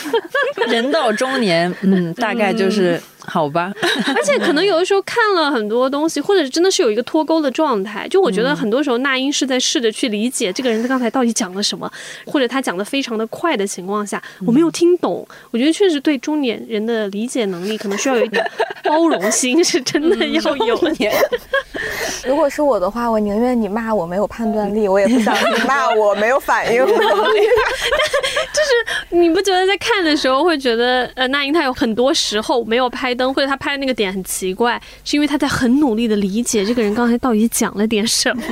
[0.69, 3.02] 人到中年，嗯，大概就是。
[3.26, 3.72] 好吧，
[4.08, 8.08] 而且可能有的时候看了很多东西，或者真的是有一个脱钩的状态。
[8.08, 11.90] 就我觉得很多时候，那英是在试着去理解这个人他刚才到底讲了什么，
[12.26, 15.24] 或者他讲的非常的快的情况下，我没有听懂。
[15.52, 18.44] 我觉得确实对中年人的理解能力，可能需要有一点
[18.84, 20.80] 包容心，是真的要有。
[22.26, 26.98] 如果是我的话，我宁愿你骂我没有判断力，我也不想你骂我没有反应能力。
[28.52, 33.11] 就是你不觉得在看的时候会觉得，呃，那英他有很多时候没有拍。
[33.13, 38.43] 灯或者他拍的那个点很奇怪，是因为他在很努力的理解这个人刚才到底讲了点什么。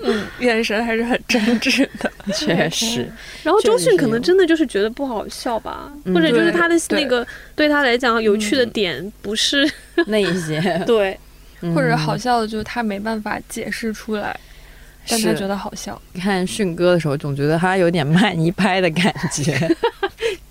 [0.00, 3.10] 嗯，眼神还是很真挚的， 确实。
[3.42, 9.70] 然后周迅可能真的就是觉得不好笑吧，或者就是他的那个对他来讲有趣的点不是
[10.06, 11.18] 那一些， 对，
[11.74, 14.38] 或者好笑的就是他没办法解释出来，
[15.08, 16.00] 但他觉得好笑。
[16.14, 19.76] 看迅哥的时候，总觉得他有点慢一拍的感觉。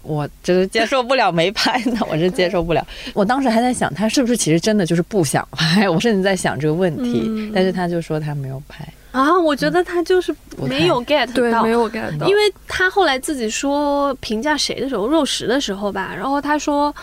[0.04, 2.86] 我就是接受不了没拍呢， 我是接受不了。
[3.14, 5.90] 我当时还在想，他是不是其实真的就是不想拍？
[5.90, 9.40] 我甚至在想这个问题，但是他就说他没有拍啊。
[9.40, 16.94] 我觉得他就是没有 get 到，没有 get 到，因为他后来自己说评价谁的时候，肉食的时候吧，然后他说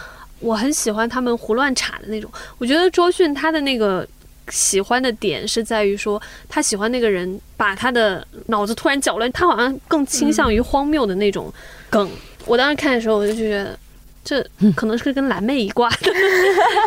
[0.41, 2.31] 我很喜欢他们胡乱插的那种。
[2.59, 4.07] 我觉得周迅他的那个
[4.51, 11.51] 喜欢的点是在于说，他喜欢那个人把他的脑子突然搅乱，他好像更倾向于荒谬的那种
[11.89, 12.07] 梗。
[12.47, 13.79] 我当时看的时候，我就觉得
[14.25, 15.97] 这可能是跟蓝妹一挂的，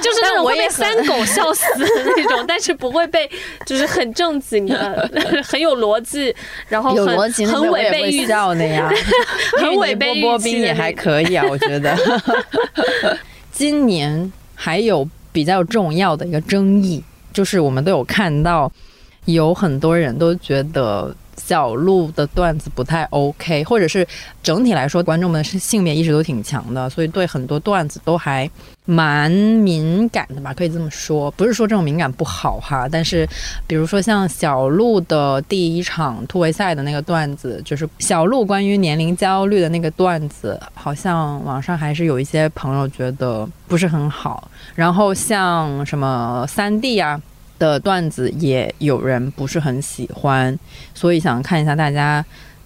[0.04, 1.86] 就是那种会被三狗笑死的
[2.18, 3.30] 那种， 但是不会被
[3.66, 5.10] 就是很正经的、
[5.44, 6.34] 很有逻辑，
[6.68, 8.90] 然后很有逻辑， 很违背预期，笑的呀。
[9.58, 11.98] 很违背波波冰也还可以啊，我觉得。
[13.52, 18.72] 今年还有比较重要的一个争议，就是我们都有看到，
[19.26, 24.08] 有很多人都觉得小鹿的段子不太 OK，或者是
[24.42, 28.50] 整体来说，观众们是性别意识都挺强的，所以对很多段子都还
[28.86, 31.32] 蛮敏感的吧，可以这么说。
[31.32, 33.28] 不是说这种敏感不好哈，但是
[33.66, 44.50] 比如说像小鹿的第一场突围赛的那个段子，就是小鹿关于年龄焦虑的那个段子，好像网上还是有一些朋友觉得不是很好。
[44.76, 47.22] 然后像什么三 D 啊
[47.64, 50.58] 的段子，也有人不是很喜欢，
[50.94, 52.24] 所以想看一下大家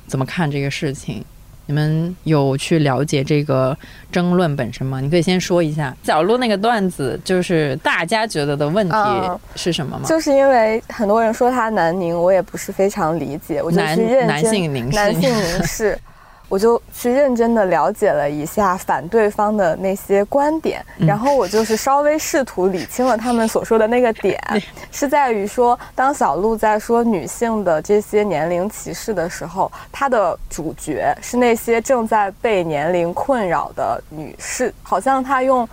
[0.07, 1.23] 怎么看这个事情。
[1.67, 3.77] 你们有去了解这个
[4.09, 5.01] 争论本身吗？
[5.01, 10.07] 你可以先说一下小鹿那个段子，就是大家觉得的问题嗯是什么吗？
[10.07, 15.99] 就是因为很多人说他南宁，我也不是非常理解，我就男去认真男性凝视男性凝视，
[16.49, 21.07] 我就去认真的了解了一下反对方的那些观点，嗯。
[21.07, 24.39] 然后我就是稍微试图理清了他们所说的那个点，
[24.91, 35.67] 是在于说，当小鹿在说女性的这些年龄歧视的时候，她的主角是那些正在被年龄困扰的女士，好像她用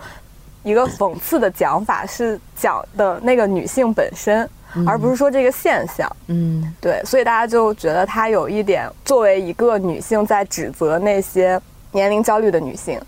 [0.63, 4.49] 一个讽刺的讲法是讲的那个女性本身，
[4.87, 6.09] 而不是说这个现象。
[6.27, 11.59] 嗯对，所以大家就觉得她有一点作为一个女性在指责那些
[11.91, 12.99] 年龄焦虑的女性，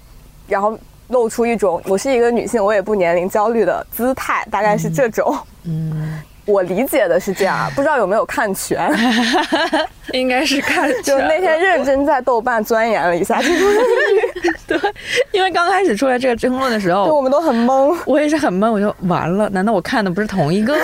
[0.47, 0.77] 然后
[1.09, 5.35] 露出一种我是一个女性，我也不年龄焦虑的姿态，大概是这种。
[5.63, 8.89] 嗯，我理解的是这样，不知道有没有看全。
[10.13, 13.49] 应该是看 就那天认真在豆瓣钻研了一下这
[14.79, 14.93] 个，
[15.33, 17.21] 因为刚开始出来这个争论的时就候我。
[17.21, 17.93] 们都很懵。
[18.05, 19.49] 我也是很懵，我就完了。
[19.49, 20.77] 难道我看的不是同一个？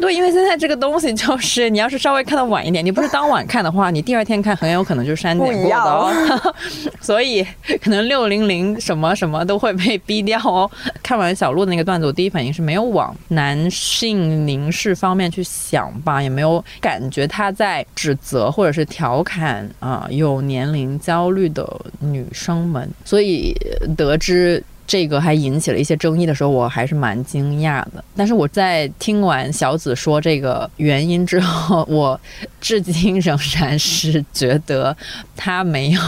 [0.00, 6.12] 对，因为现在这个东西就是，你要是稍微看的晚一点，你不是当晚看的话，你第二天看很有可能就是删减过的哦。
[7.00, 7.46] 所以
[7.80, 10.68] 可能六零零什么什么都会被逼掉哦。
[11.04, 21.64] 看完小鹿的那个段子，我第一反应是没有网男性凝视方面去想吧，也没有感觉他在指责或者是调侃啊、有年龄焦虑的
[22.00, 23.54] 女生们，所以
[23.96, 24.64] 得知。
[24.88, 28.04] 这个还引起了一些争议的时候，我还是蛮惊讶的。
[28.14, 32.20] 但是我在听完小紫说这个原因之后，我
[32.60, 34.96] 至今仍然是觉得
[35.34, 36.00] 他没有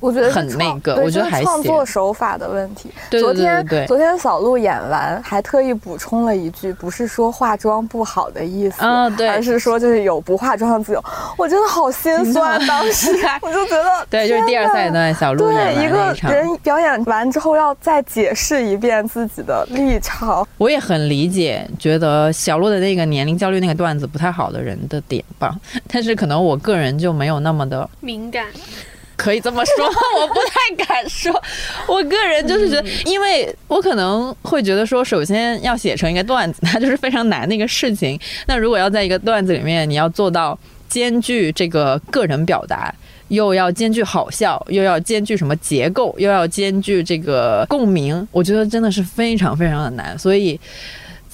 [0.00, 2.90] 我觉得很那个我觉得还是创作手法的问题。
[3.10, 11.04] 对对对昨天对对昨天小鹿演完还特意补充了一句，不是说化妆不好的意思，嗯对而是说就是有不化妆的自由。
[11.36, 13.10] 我真的好心酸，当时
[13.42, 25.54] 我就觉得，对，就是第二赛段小鹿演对一个人表演完之后要再解释一遍自己的立场，我也很理解，觉得小鹿的那个年龄焦虑那个段子不太好的人的点吧。
[25.90, 28.46] 但是可能我个人就没有那么的敏感，
[29.18, 29.84] 可以这么说，
[30.18, 31.30] 我不太敢说。
[31.86, 38.18] 我个人就是觉得，因为我可能会觉得说，首先要写成一个段子，它就是非常难的一个事情。
[38.46, 42.94] 那如果要在一个段子里面，你要做到兼具这个个人表达。
[43.28, 50.18] 又要兼具好笑，又要兼具什么结构，又要兼具这个共鸣，我觉得真的是非常非常的难。
[50.18, 50.58] 所以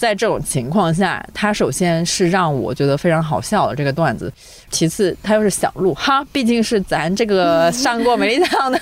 [0.04, 4.30] 在这种情况下，他首先是让我觉得非常好笑的这个段子，
[4.70, 8.78] 其次他又是小鹿哈，毕竟是咱这个上过美丽岛的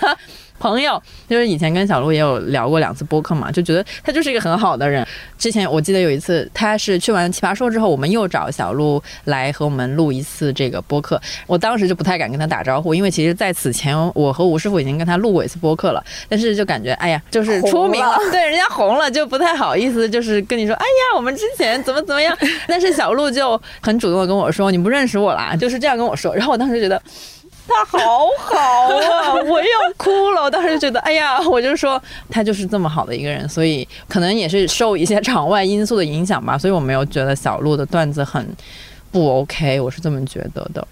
[0.63, 5.05] 朋友，就是以前跟小鹿也有聊过两次播客嘛，就觉得他就是一个很好的人。
[5.37, 22.39] 之前我记得有一次，他是去完奇葩说之后，我们又找小鹿来和我们录一次这个播客，我当时就不太敢跟他打招呼，因为其实在此前我和吴师傅已经跟他录过一次播客了，但是就感觉哎呀，就是出名了 红，对人家红了就不太好意思，就是跟你说，哎呀，我们之前怎么怎么样，
[22.69, 27.03] 但是小鹿就很主动的跟我说，你不认识我啦，就是这样跟我说，然后我当时觉得。
[27.69, 27.99] 他好
[28.39, 28.59] 好
[28.89, 30.43] 啊，我要哭了。
[30.43, 38.47] 我当时就觉得，哎呀，我就说他就是这么好的一个人，所以可能也是受一些场外因素的影响吧，所以我没有觉得小鹿的段子很
[39.11, 40.87] 不 OK，我是这么觉得的。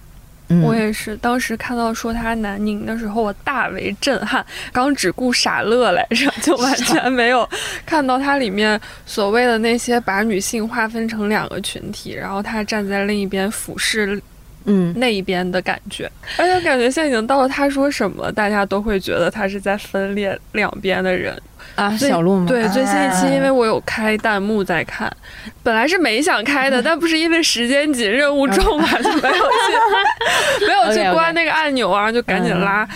[0.52, 4.44] 嗯，我也是，当时看到说他南宁的时候，我大为震撼。
[4.72, 7.48] 刚只顾傻乐来着，就完全没有
[7.86, 14.20] 看到他里面所谓的那些把女性划分成两个群体，然后他站在另一边俯视
[14.64, 16.10] 嗯，那一边的感觉。
[16.36, 21.40] 而且感觉现在已经到了他说什么，大家都会觉得他是在分裂两边的人。
[21.76, 22.46] 啊，小鹿吗？
[22.48, 25.10] 对，最新一期啊因为我有开弹幕在看，
[25.62, 32.86] 本来是没想开的，但不是因为时间紧、任务重嘛，就没有去 没有去 关那个按钮啊，就赶紧拉。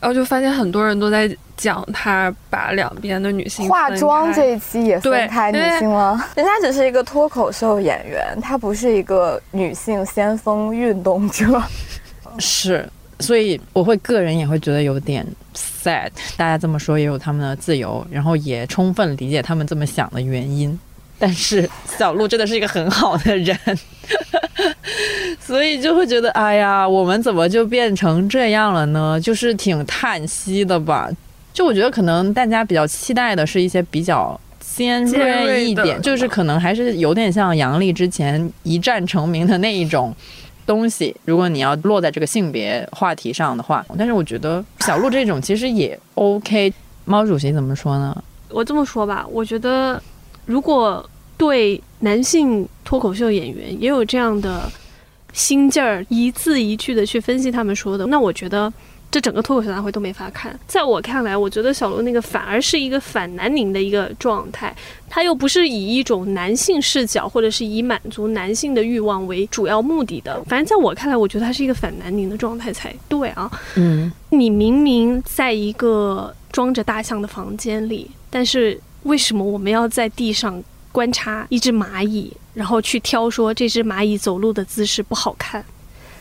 [0.00, 11.62] 然后就发现很多人都在讲他把两边的女性化妆这一期也分开女性了， 人家只是一个脱口秀演员，她不是一个女性先锋运动者。
[12.38, 12.88] 是，
[13.18, 16.10] 所以我会个人也会觉得有点 sad。
[16.36, 20.78] 大家这么说也有他们的自由，然后也充分理解他们这么想的原因。
[21.20, 23.56] 但是小鹿真的是一个很好的人，
[25.38, 29.20] 所以就会觉得，哎呀，我们怎么就变成这样了呢？
[29.20, 31.08] 就是挺叹息的吧。
[31.52, 40.12] 就我觉得可能大家比较期待的是一些比较尖尖锐一点，就是可能还是有点像杨笠之前一战成名的那一种。
[40.66, 46.72] 东西，如果你要落在这个性别话题上的话，但是我觉得小鹿这种其实也 OK。
[47.06, 48.16] 猫主席怎么说呢？
[48.50, 50.00] 我这么说吧，我觉得
[50.50, 54.68] 如果对男性脱口秀演员也有这样的
[55.32, 58.70] 心劲儿，一字一句的去分析他们说的，那我觉得
[59.12, 60.58] 这整个脱口秀大会都没法看。
[60.66, 64.74] 在我看来，我觉得小鹿那个反而是一个反南宁的一个状态，
[65.08, 70.42] 他又不是以一种男性视角或者是以满足男性的欲望为主要目的的。
[70.48, 73.48] 反正在我看来，我觉得他是一个反南宁的状态才对啊。
[73.76, 85.64] 嗯，你明明在一个装着大象的房间里，但是为什么我们要在地上观察一只蚂蚁，然后去挑说这只蚂蚁走路的姿势不好看？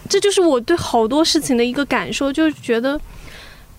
[0.08, 3.00] 这就是我对好多事情的一个感受，就是觉得。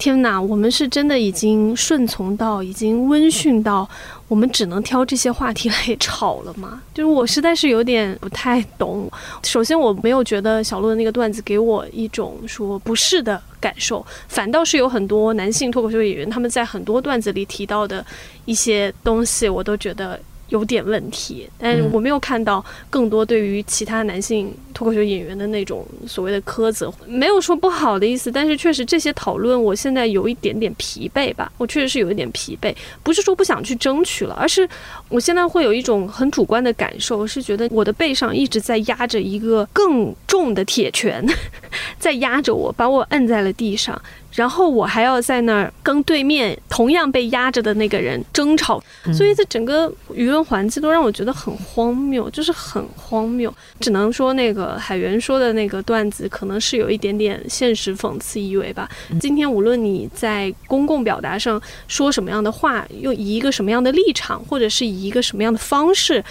[0.01, 3.87] 天哪，我们是真的已经顺从到，已经温驯到，
[4.29, 6.81] 我们只能挑这些话题来吵了吗？
[6.95, 9.13] 就是我实在是有点不太懂。
[9.43, 18.03] 首先，我没有觉得小鹿的那个段子给我一种说不适的感受，反倒是有很多男性脱口秀演员他们在很多段子里提到的
[18.47, 20.19] 一些东西，我都觉得。
[20.51, 34.69] 有点问题，但是我没有看到更多对于其他男性脱口秀演员的那种所谓的苛责，没有说不好的意思，但是确实这些讨论，我现在有一点点疲惫吧，我确实是有一点疲惫，不是说不想去争取了，而是
[35.09, 41.25] 我现在会有一种很主观的感受，是觉得我的背上一直在压着一个更重的铁拳，
[41.99, 44.01] 在压着我，把我摁在了地上。
[44.33, 53.53] 然后我还要在那儿跟对面同样被压着的那个人争吵，所以这整个舆论环境都让我觉得很荒谬，就是很荒谬。
[53.81, 58.89] 只能说那个海源说的那个段子可能是有一点点现实讽刺意味吧。
[59.21, 66.23] 今天无论你在公共表达上说什么样的话，用以一个什么样的立场，或者是以一个什么样的方式，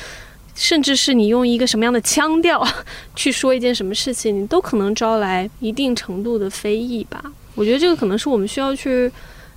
[0.56, 2.66] 甚至是你用一个什么样的腔调
[3.16, 7.22] 去说一件什么事情，你都可能招来一定程度的非议吧。
[7.60, 9.12] 我觉得这个可能是我们需要去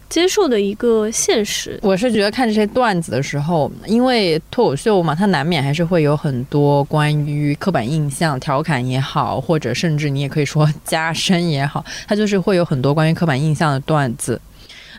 [0.09, 1.79] 接受的一个现实。
[1.83, 14.41] 我是觉得看这些段子的时候，因为脱口秀嘛，它难免还是会有很多关于刻板印象、调侃也好，或者甚至你也可以说 加深也好，它就是会有很多关于刻板印象的段子。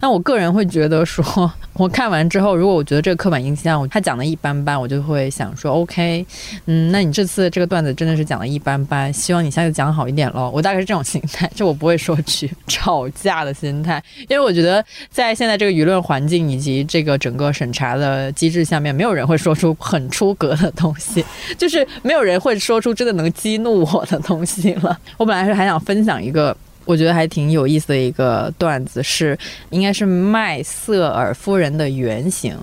[0.04, 6.26] 那我个人会觉得说，我看完之后，如果我觉得这个刻板印象他讲的一般般，我就会想说，OK，
[6.66, 10.52] 嗯，那你这次这个段子真的是讲的一般般，希望你下次讲好一点喽。
[10.54, 21.24] 我大概是这种心态，就我不会说去 吵架的心态，因为我觉得在现在这个舆论环境以及这个整个审查的机制下面，没有人会说出很出格的东西，
[21.58, 25.00] 就是没有人会说出真的能激怒我的东西了。
[25.16, 26.54] 我本来是还想分享一个。
[26.86, 29.38] 我觉得还挺有意思的一个段子是，
[29.70, 32.58] 应该是麦瑟尔夫人的原型。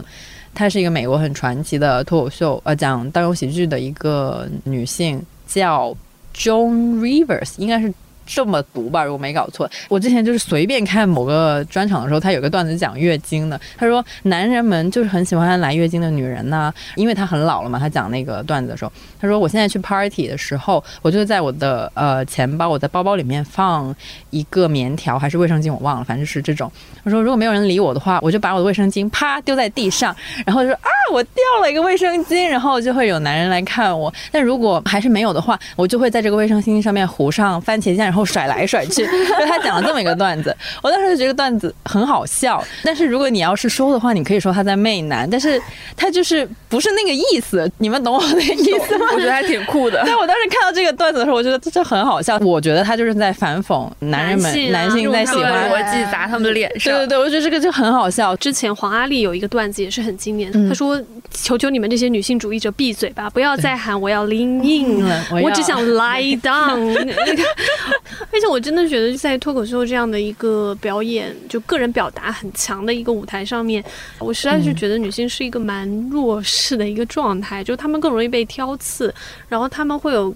[0.53, 5.97] 她是一个美国很传奇的脱口秀，呃，讲单口喜剧的一个女性，叫
[6.35, 7.93] Joan Rivers，应该是
[8.33, 9.68] 这么读吧，如果没搞错。
[9.89, 13.61] 我之前就是随便看某个专场的时候，他有个段子讲月经的。
[13.76, 17.76] 他说，男人们就是很喜欢来月经的女人呐，因为她很老了嘛。
[17.81, 23.93] 他讲那个段子的时候，他说，我现在去 party 的时候，我就在我的呃钱包，我在包包里面放
[24.31, 26.70] 一个棉条还是卫生巾，我忘了，反正是这种。
[27.03, 30.14] 他说，如果没有人理我的话，我就把我的卫生巾啪丢在地上，
[30.47, 34.12] 然后就说啊，我掉了一个卫生巾，然后就会有男人来看我。
[34.31, 39.07] 但如果还是没有的话，我就会在这个卫生巾上面糊上番茄酱，然后甩来甩去。
[39.07, 42.62] 就他讲了这么一个段子，我当时就觉得段子很好笑。
[42.85, 45.61] 但是如果你要是说的话，你可以说他在媚男，但是
[45.97, 49.07] 他就是不是那个意思，你们懂我的意思吗？
[49.12, 50.03] 我觉得还挺酷的。
[50.05, 52.39] 对，我当时看到这个段子的时候，我觉得这这很好笑。
[52.39, 56.93] 我觉得他就是在反讽男人们，男性啊男性在喜欢逻辑砸他们的脸上。
[56.93, 58.35] 对对对，我觉得这个就很好笑。
[58.37, 61.01] 之前黄阿丽有一个段子也是很经典，嗯她说
[61.33, 67.14] ：“求求你们这些女性主义者闭嘴吧，不要再喊我要 lean in 了，我要我只想 lie down。
[68.05, 73.84] 那个”而且我真的觉得在脱口秀这样的一个表演，就个人表达很强的一个舞台上面，
[74.18, 79.12] 我实在是觉得女性是一个蛮弱势的一个状态，就她们更容易被挑刺，
[79.48, 80.34] 然后她们会有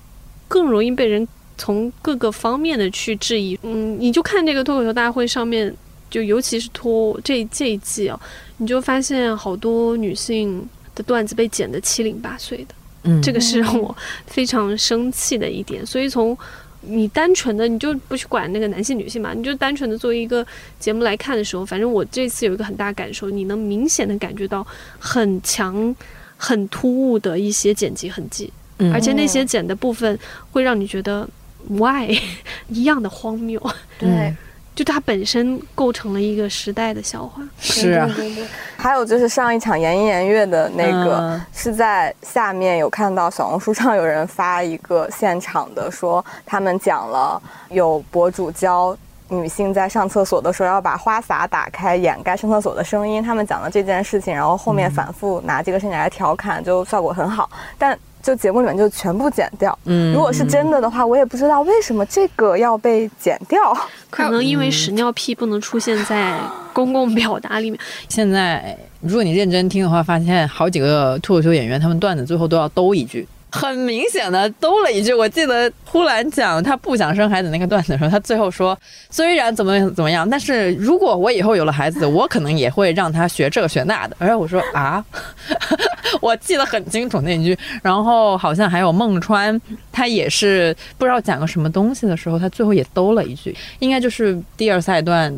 [0.49, 3.59] 更容易被人从各个方面的去质疑。
[3.63, 5.75] 嗯，你就看这个脱口秀大会上面。
[6.11, 8.21] 就尤其是脱这这一季哦，
[8.59, 15.85] 你就发现好多女性的段子被剪得七零八碎的，嗯，这个是让我非常生气的一点。
[15.85, 16.37] 所以从
[16.87, 20.47] 你单纯的你就不去管那个男性女性嘛，你就单纯的作为一个
[20.79, 24.67] 节目来看的时候，反正我这次有一个很大感受，你能明显的感觉到
[24.99, 25.95] 很强、
[26.37, 28.93] 很突兀的一些剪辑痕迹，嗯。
[28.93, 30.19] 而且那些剪的部分
[30.51, 31.29] 会让你觉得
[31.69, 32.15] why
[32.69, 33.61] 一样的荒谬，
[33.99, 34.35] 对，
[34.75, 37.43] 就它本身构成了一个时代的笑话。
[37.59, 38.01] 是
[38.77, 48.97] 还有就是上一场言音言乐的那个，嗯是在下面有看到小红书上有人发一个现场的，说他们讲了有博主教。
[49.29, 57.49] 女性在上厕所的时候要把花洒打开掩盖上厕所的声音，他们讲了这件事情，然后后面反复拿这个事情来调侃，就效果很好。
[57.79, 59.79] 但就节目里面就全部剪掉。
[59.85, 63.77] 嗯如果是真的的话，我也不知道为什么这个要被剪掉。
[64.09, 66.39] 可能因为屎尿屁不能出现在
[66.73, 73.29] 公共表达里面，现在如果你认真听的话，发现好几个脱口秀演员他们段子最后都要兜一句。
[73.53, 78.77] 很明显的兜了一句，我记得呼兰讲他不想生孩子那个段子的时候，他最后说，
[79.11, 84.17] 虽然怎么怎么样，但是如果我以后有了孩子，我可能也会让他学这个学那的。
[84.19, 85.05] 而且我说啊，
[86.23, 87.57] 我记得很清楚那句。
[87.83, 89.61] 然后好像还有孟川，
[89.93, 95.33] 他也是不知道讲个什么东西的时候，他最后也兜了一句，应该就是第二赛段，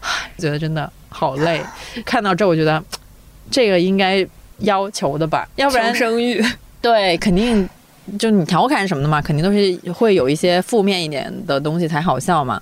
[0.00, 1.62] 唉觉得真的好累。
[2.04, 2.82] 看到这，我觉得
[3.50, 4.26] 这个应该
[4.58, 6.44] 要求的吧，要不然求生育。
[6.80, 7.68] 对，肯定
[8.18, 12.60] 就你调侃什么的嘛，肯定都是会有一些负面一点的东西才好笑嘛。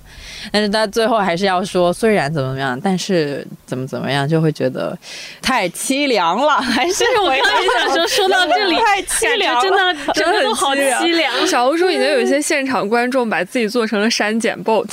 [0.53, 4.97] 但是他最后还是要说，虽然怎么怎么样，但是怎么怎么样，就会觉得
[5.43, 6.57] 太凄凉了。
[6.61, 11.47] 还是我刚才想说，说到这里，太凄凉了，真的真的都好凄凉。
[11.47, 14.87] 小红书已经有一些现场观众把自己做成了删减 bot，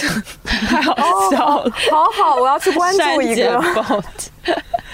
[0.43, 0.95] 太好
[1.31, 1.71] 笑了。
[1.91, 4.03] 好好，我要去关注一删减个。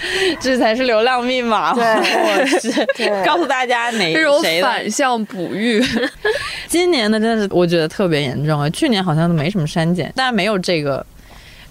[0.40, 1.72] 这才是流量密码。
[1.76, 5.82] 对我是告诉大家哪这种谁反向哺育，
[6.68, 8.68] 今年的真的是我觉得特别严重啊！
[8.70, 11.04] 去年好像都没什么删减，但没有这个，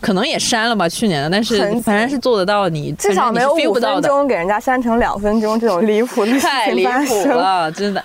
[0.02, 7.28] 可能也删了吧去年的，但是反正是做得到你，至少没有五不到的，分钟给人家删成两分钟这种离谱的事太离谱。
[7.28, 8.04] 了，真的。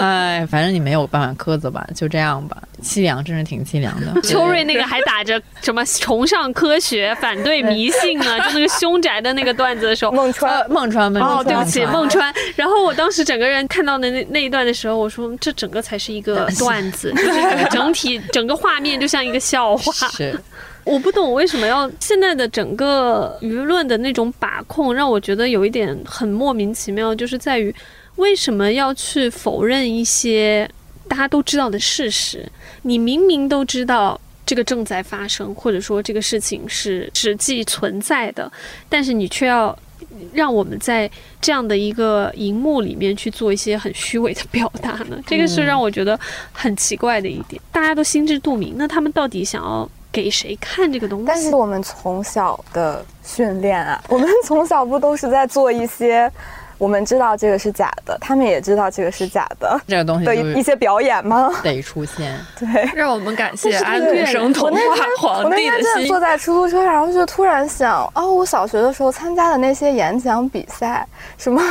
[0.00, 2.56] 哎，反正你没有办法苛责吧，就这样吧。
[2.82, 4.06] 凄凉，真是挺凄凉的。
[4.20, 8.36] 秋瑞那个还打着什么崇尚科学、反对迷信啊？
[8.40, 10.10] 就那个凶宅的那个段子的时候。
[10.10, 12.34] 孟川呃，孟川，孟川，哦，对不起，孟川。
[12.56, 20.08] 然后我当时整个人看到的那那一段的时候，我说这整个才是一个 段子，就是整体整个画面就像一个笑话。
[20.08, 20.36] 是，
[20.86, 27.74] 我不懂为什么要现在的整个舆论的那种把控，让我觉得有一点很莫名其妙，就是在于
[28.14, 30.70] 为什么要去否认一些
[31.08, 32.50] 大家都知道的事实？
[32.82, 34.18] 你明明都知道。
[34.46, 38.48] 这个正在发生，或者说这个事情是实际存在的，
[38.88, 39.76] 但是你却要
[40.32, 41.10] 让我们在
[41.40, 45.18] 这样的一个荧幕里面去做一些很虚伪的表达呢？
[45.26, 46.16] 这个是让我觉得
[46.52, 47.60] 很奇怪的一点。
[47.72, 51.24] 大家都心知肚明，那他们到底想要给谁看这个东西？
[51.26, 56.32] 但是我们从小的训练啊， 我们从小不都是在做一些
[56.78, 61.50] 我们知道这个是假的，他们也知道这个是假的这个东西的一一些表演吗？
[61.62, 62.34] 得出现。
[62.58, 62.90] 对。
[62.94, 66.20] 让我们感谢安对徒生童话我皇那帝的心天真的坐。
[66.20, 71.06] 在出租车上，然后就突然想，哦，我小学的时候参加的那些演讲比赛，
[71.36, 71.62] 什么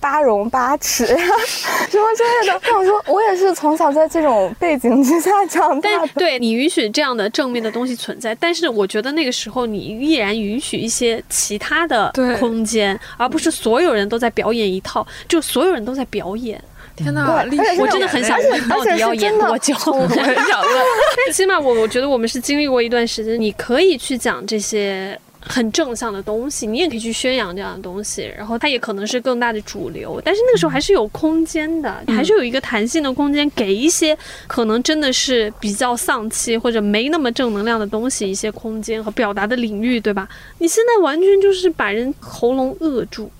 [0.00, 1.16] 八荣八耻呀，
[1.88, 2.60] 什么之类的。
[2.74, 5.98] 我说，我也是从小在这种背景之下长大的。
[5.98, 16.62] 但对你允许这样的正面的东西存在，但是我觉得那个时候你依然允许一些其他的空间，而不是所有人都在表演一套，就所有人都在表演。
[16.96, 17.44] 天哪，
[17.78, 19.74] 我真的很想问，到底要演多久？
[19.86, 20.26] 我很想
[20.62, 20.70] 问，
[21.16, 25.18] 但起码我我觉得我们是经历过一段时间，你可以去讲这些。
[25.40, 34.16] 很正向的东西，你也可以去宣扬这样的东西，然后它也可能是更大的主流，但是那个时候还是有空间的，还是有一个弹性的空间，给一些
[34.46, 40.28] 可能真的是比较丧气或者没那么正能量的东西一些空间和表达的领域，对吧？
[40.58, 43.30] 你现在完全就是把人喉咙扼住，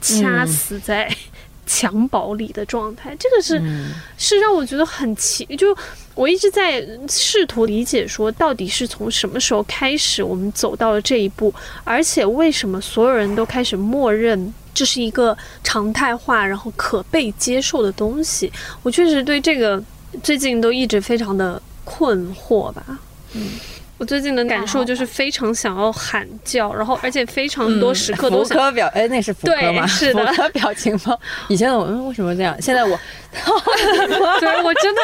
[0.00, 1.10] 掐死在
[1.66, 5.76] 襁褓里的状态，这个是、嗯，是让我觉得很奇，就
[6.20, 11.50] 我一直在试图理解，说到底是从什么时候开始我们走到了这一步，
[11.82, 18.52] 而且为什么所有人都开始默认这是一个常态化，然后可被接受的东西？
[18.82, 19.82] 我确实对这个
[20.22, 22.84] 最近都一直非常的困惑吧。
[23.32, 23.52] 嗯。
[23.96, 29.86] 我最近的感受就是非常想要喊叫，然后而且非常多时刻都想 福柯表，哎，那是福柯吗？
[29.86, 31.18] 对是的福柯表情包。
[31.48, 32.54] 以前我们为什么这样？
[32.60, 32.90] 现在我
[33.32, 35.00] 对我真的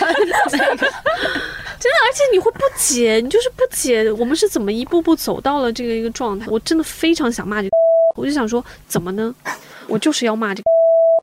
[0.00, 6.46] 真的，而且你会不解，你就是不解我们是怎么一步步走到了这个一个状态。
[6.48, 7.70] 我真的非常想骂这个，
[8.16, 9.34] 我就想说怎么呢？
[9.86, 10.64] 我就是要骂这个，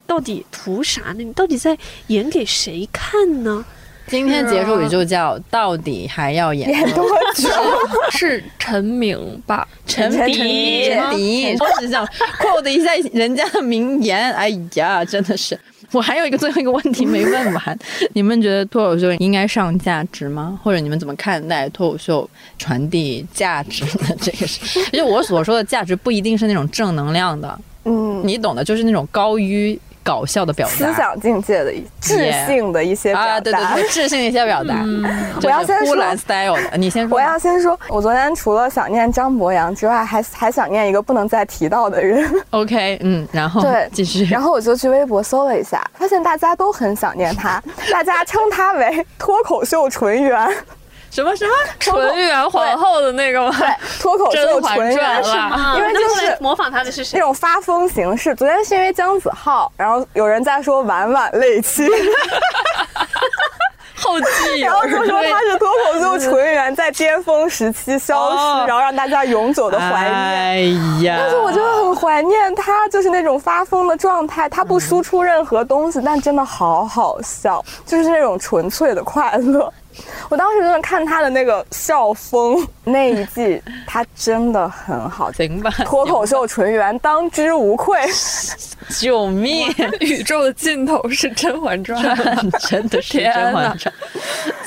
[0.06, 1.24] 到底图啥呢？
[1.24, 3.64] 你到底在演给谁看呢？
[4.08, 7.06] 今天结束语就叫到底还要演演多
[7.36, 7.50] 久？
[8.10, 9.68] 是陈明吧？
[9.86, 12.08] 陈迪陈迪，我只想
[12.40, 14.34] quote 一下人家的名言。
[14.34, 15.60] 哎呀，真的是。
[15.94, 17.80] 我还有一个最后一个问题没问完，
[18.14, 20.60] 你们觉得脱口秀应该上价值吗？
[20.64, 24.80] 或者你们怎么看待脱口秀传递价值的这个事？
[24.92, 30.74] 因为我所说的价值不一定是那种正能量的，嗯，你懂的，就是那种高于搞笑的表达。
[30.74, 33.34] 思想境界的一智性的一些表达。
[33.34, 34.74] 啊，对对对，智性的一些表达。
[35.44, 37.18] 我要先说呼兰 style 的，你先说。
[37.18, 42.34] 我要先说，我昨天除了想念张博洋之外，还还想念一个不能再提到的人。
[42.52, 44.26] OK，嗯，然后对继续。
[44.32, 50.50] 然后我就去微博搜了一下，发现大家都很想念他，大家称他为脱口秀纯元。
[51.18, 51.52] 什么什么？
[51.80, 53.52] 纯元皇后的那个吗？
[53.58, 53.68] 对，
[54.00, 57.26] 脱口秀纯元传了啊，因为就是模仿他的是谁那？
[57.26, 58.36] 种发疯形式。
[58.36, 61.88] 昨天是因为姜子浩，然后有人在说婉婉泪妻
[64.00, 70.14] 后继然后就说他是脱口秀纯元在巅峰时期消失，哦然后让大家永久的怀念。
[70.14, 70.56] 哎
[71.02, 74.48] 呀，但是我真的很怀念他，就是那种发疯的状态。
[74.48, 79.74] 他不输出任何东西，但真的好好笑，就是那种纯粹的快乐。
[80.30, 85.32] 我当时真的看他的那个笑风那一季， 他真的很好。
[85.32, 88.00] 行吧，脱口秀纯元当之无愧。
[89.00, 89.68] 救命！
[90.00, 92.02] 宇宙的尽头是《甄嬛传》
[92.70, 93.94] 真的是《甄嬛传》。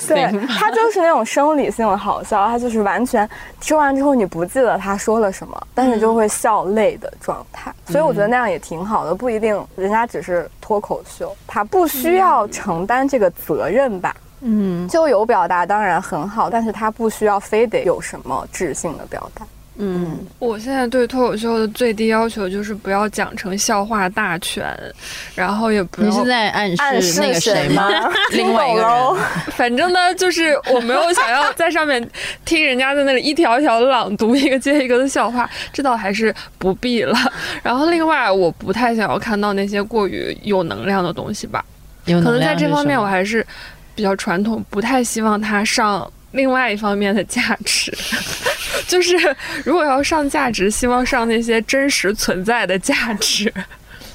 [0.09, 3.29] 对行吧，他就是那种生理性的好笑，他就是完全
[3.61, 7.73] 说完之后你不记得他说了什么，但是就会笑泪的状态。
[7.87, 14.15] 所以我觉得那样也挺好的，不一定人家只是脱口秀，他不需要承担这个责任吧。
[14.17, 14.30] 嗯
[14.89, 19.47] 就有表达当然很好，但是他不需要非得有什么质性的表达。
[19.83, 24.77] 嗯，我现在对脱口秀的最低要求就是不要讲成笑话大全，
[25.35, 27.89] 然后也不要你是在暗暗示那个谁吗？
[28.33, 29.25] 另外一个听懂喽人。
[29.53, 32.07] 反正呢，就是我没有想要在上面
[32.45, 37.17] 听人家在那里一条一条地朗读一个接一个的笑话，这倒还是不必了。
[37.63, 41.65] 然后另外，我不太想要看到那些过于有能量的东西吧，
[42.05, 43.47] 有可能在这方面我还是
[43.95, 47.93] 比较传统，不太希望它上另外一方面的价值。
[48.87, 49.17] 就是
[49.65, 53.53] 如果要上价值，希望上那些真实存在的价值。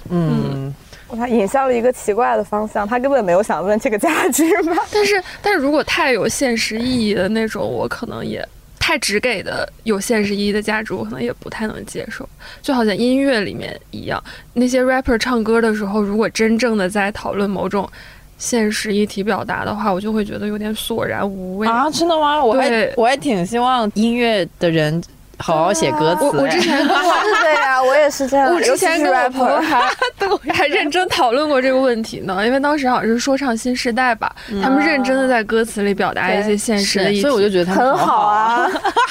[0.09, 0.73] 嗯，
[1.09, 4.75] 他引向了一个奇怪的方向，他根本没有想问这个价值吧？
[4.91, 8.45] 但是，但是如果太有现实意义的那种，我可能也
[8.79, 12.27] 太只给的有现实意义的价值，我可能也不太能接受。
[12.61, 14.21] 就好像音乐里面一样，
[14.53, 17.89] 那些 rapper 唱歌的时候，如果真正的在讨论某种
[18.37, 21.67] 现实议题表达的话，我就会觉得有点索然无味。
[21.67, 22.43] 啊，真的吗？
[22.43, 25.01] 我还对我还挺希望音乐的人
[25.37, 26.23] 好好写歌词。
[26.25, 28.51] 我我之前跟我 是的呀，我也是这样。
[28.53, 29.81] 我之前跟我朋友还
[30.53, 38.67] 还认真讨论过这个问题呢，因为当时好像是说唱新时代吧，他们认真的在歌词里表达一些现实的议题，所以我就觉得他们很好啊。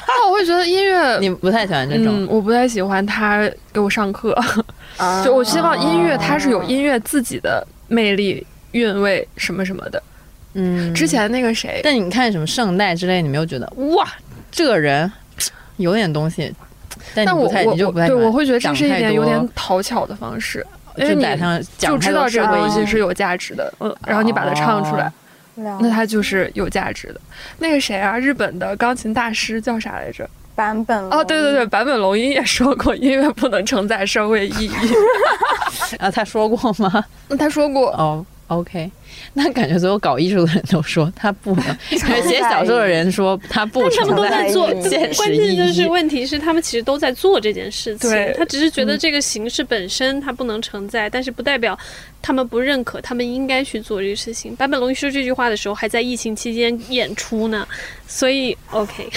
[0.07, 4.35] 那我会觉得音乐你不太喜欢这嗯种，，我不太喜欢他给我上课，
[5.25, 8.45] 就我希望音乐它是有音乐自己的魅力、
[8.75, 10.03] 韵味什么什么的。
[10.57, 13.67] 嗯，之前那个谁，但你看什么圣代之类，你没有觉得
[13.97, 14.07] 哇，
[14.53, 15.11] 这个人
[15.79, 16.55] 有点东西，
[17.13, 20.65] 但我不太，我你就不太喜欢我会觉得这是一点有点讨巧的方式，
[20.97, 25.11] 因为你就摆上就知道这个东西是有价值的，嗯，然后你把它唱出来，
[25.57, 27.21] 那那它就是有价值的。
[27.59, 30.29] 那个谁啊，日本的钢琴大师叫啥来着？
[30.55, 34.71] 版本哦，对对对，坂本龙一也说过，音乐不能承载社会意义。
[35.99, 37.05] 啊，他说过吗？
[37.37, 38.25] 他说过，哦
[38.59, 38.91] ，OK，
[39.35, 41.65] 那感觉所有搞艺术的人都说他不能，
[42.27, 44.67] 写小说的人说他不他们都在做，
[45.17, 45.35] 关。
[45.35, 51.79] 键就是问题是他们其实都在做这件事情，他只是觉得这个形式本身它不能承载，但是不代表
[52.23, 54.55] 他们不认可，他们应该去做这个事情。
[54.57, 57.67] 坂本龙一说这句话的时候，还在疫情期间演出呢，
[58.07, 59.09] 所以 OK，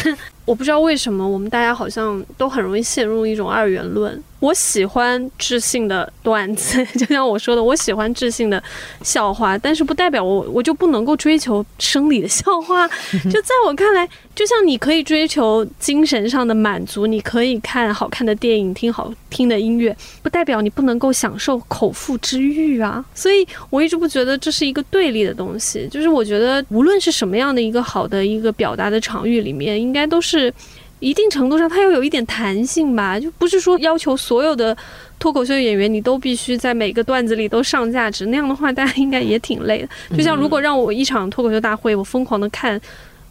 [0.46, 4.22] 我不知道为什么我们大家好像都很容易陷入一种二元论。
[4.40, 8.62] 我喜欢智性的段子，就像我说的，我喜欢智性的
[9.02, 12.88] 笑话，但是不代表我我就不能够追求生理的笑话。
[13.24, 23.04] 就在我看来，就像你可以追求精神上的满足，你可以看好看的电影，听好听的音乐，不代表你不能够享受口腹之欲啊。
[23.16, 30.54] 所以我一直不觉得这是一个对立的东西，就是我觉得无论是什么样的一个好的一个表达的场域里面，应该都是。
[31.00, 34.76] 一定程度上，它要有一点弹性吧，就不是说要求所有的
[35.20, 39.90] 脱口秀演员你都必须在每个段子里都上价值，那样的话大家应该也挺累的。
[40.16, 42.80] 就像如果让我一场脱口秀大会，我疯狂的看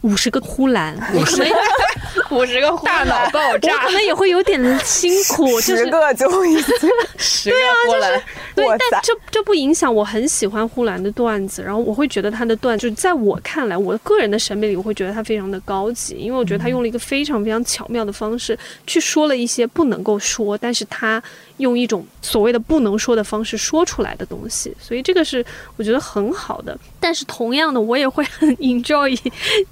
[0.01, 1.47] 五十个呼兰，我可能
[2.31, 3.91] 五十个大脑爆我炸可。
[3.91, 6.75] 能也会有点辛苦， 就是十个就已经，
[7.17, 8.23] 十个呼兰，
[8.55, 21.21] 对但这这不影响我很喜欢呼兰的段子，然后我会觉得他的段子，就在我看来，我个人的审美里，我会觉得他非常的高级，因为我觉得他用了一个非常非常巧妙的方式去说了一些不能够说，但是他
[21.57, 25.43] 用一种所谓的不能说的方式说出来的东西，所以这个是
[25.75, 26.77] 我觉得很好的。
[26.99, 29.17] 但是同样的，我也会很 enjoy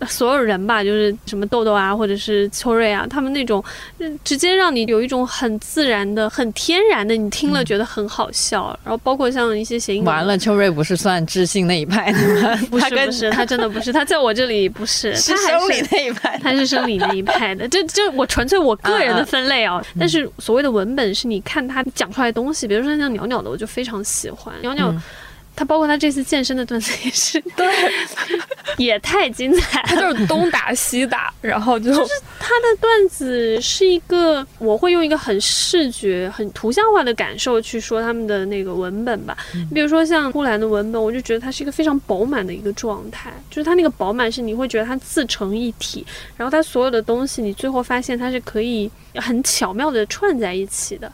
[0.07, 3.63] 所有人吧，就是什么豆豆啊，或者是秋瑞啊，他们那种
[3.99, 8.77] 嗯直接让你有一种很自然的、很天然的，你听了觉得很好笑。
[8.83, 12.55] 然后包括像一些谐音梗，完了，秋瑞不是算知性那一派的吗？
[12.69, 15.87] 不是不是，他真的不是，他在我这里不是，是他还生理是。
[15.91, 16.39] 那一派。
[16.41, 19.83] 他是生理那一派的，这这我纯粹我个人的分类啊。
[19.99, 24.89] 但是所谓的文本是你看他讲出来的东西，比如说像鸟鸟的，我就非常喜欢鸟鸟。
[24.89, 25.01] 嗯
[25.55, 27.65] 他包括他这次健身的段子也是，对，
[28.77, 29.87] 也太精彩了。
[29.87, 31.99] 他就是东打西打，然后就是
[32.39, 39.37] 他的段子是一个，我会用一个很视觉、很图像化的感受去说他们的那个文本吧。
[39.53, 51.09] 你比如说像呼兰的文本，我就觉得它是一个非常饱满的一个状态，就是它那个饱满是你会觉得它自成一体，然后它所有的东西你最后发现它是可以很巧妙的串在一起的。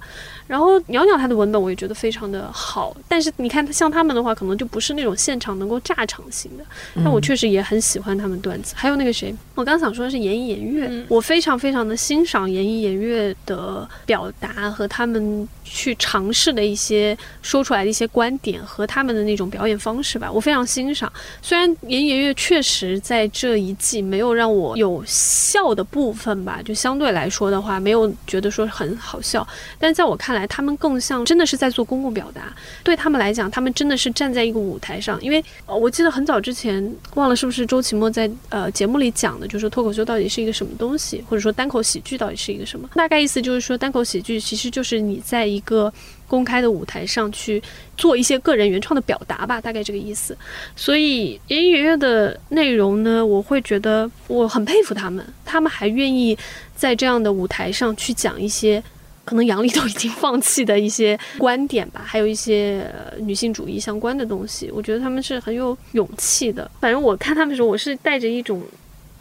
[0.51, 6.63] 然后袅袅他的文本我也觉得非常的好，但是你看像他们的话，可能就不是那种现场能够炸场型的。
[6.95, 8.73] 但我确实也很喜欢他们段子。
[8.75, 21.11] 还有那个谁，我刚想说的是言一言月，嗯我非常非常的欣赏言一言月的表达和他们去尝试的一些说出来的一些观点和他们的那种表演方式吧，我非常欣赏。
[21.41, 29.47] 虽然言一言月确实在这一季没有让我有笑的部分吧，就相对来说的话，没有觉得说很好笑，
[29.79, 32.53] 但在我看来，他们更像真的是在做公共表达。
[32.83, 42.89] 对他们来讲，他们真的是站在一个舞台上，因为我记得很早之前忘了是不是周奇墨在呃节目里讲的，就是脱口秀到底是一个什么东西，或者说单口喜剧到底是一个什么。
[42.95, 45.93] 大概意思就是说，单口喜剧其实就是你在一一个
[46.27, 47.61] 公开的舞台上去
[47.95, 50.35] 做一些个人原创的表达吧，大概这个意思。
[50.75, 56.37] 所以隐隐约约的内容呢，我会觉得我很佩服他们，他们还愿意
[56.75, 58.81] 在这样的舞台上去讲一些。
[59.23, 62.83] 可能杨笠都已经放弃的一些观点吧，还有一些、
[63.19, 66.69] 女性主义相关的东西，我觉得他们是很有勇气的。
[66.81, 68.63] 反正我看他们的时候，我是带着一种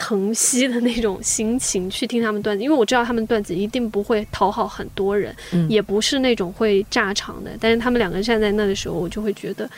[0.01, 7.51] 疼惜的那种心情去听他们段子，因为我知道他们段子一定不会讨好很多人，嗯也不是那种会炸场的。
[7.61, 9.68] 但是他们两个站在那的时候，我就会觉得。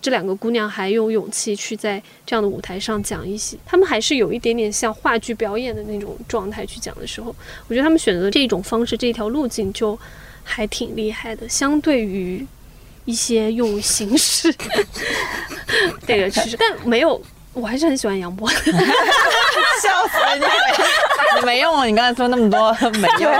[0.00, 7.32] 这两个姑娘还有勇气去在这样的舞台上讲一些，他们还是有一点点像话剧表演的那种状态去讲的时候，
[7.68, 9.96] 我觉得他们选择这种方式、这条路径就
[10.42, 12.44] 还挺厉害的，相对于
[13.04, 14.52] 一些用形式
[16.04, 17.22] 这个其实， 但没有，
[17.54, 18.56] 我还是很喜欢杨波的。
[19.82, 20.46] 笑死你没！
[21.40, 23.32] 你没用，你刚才说那么多没用。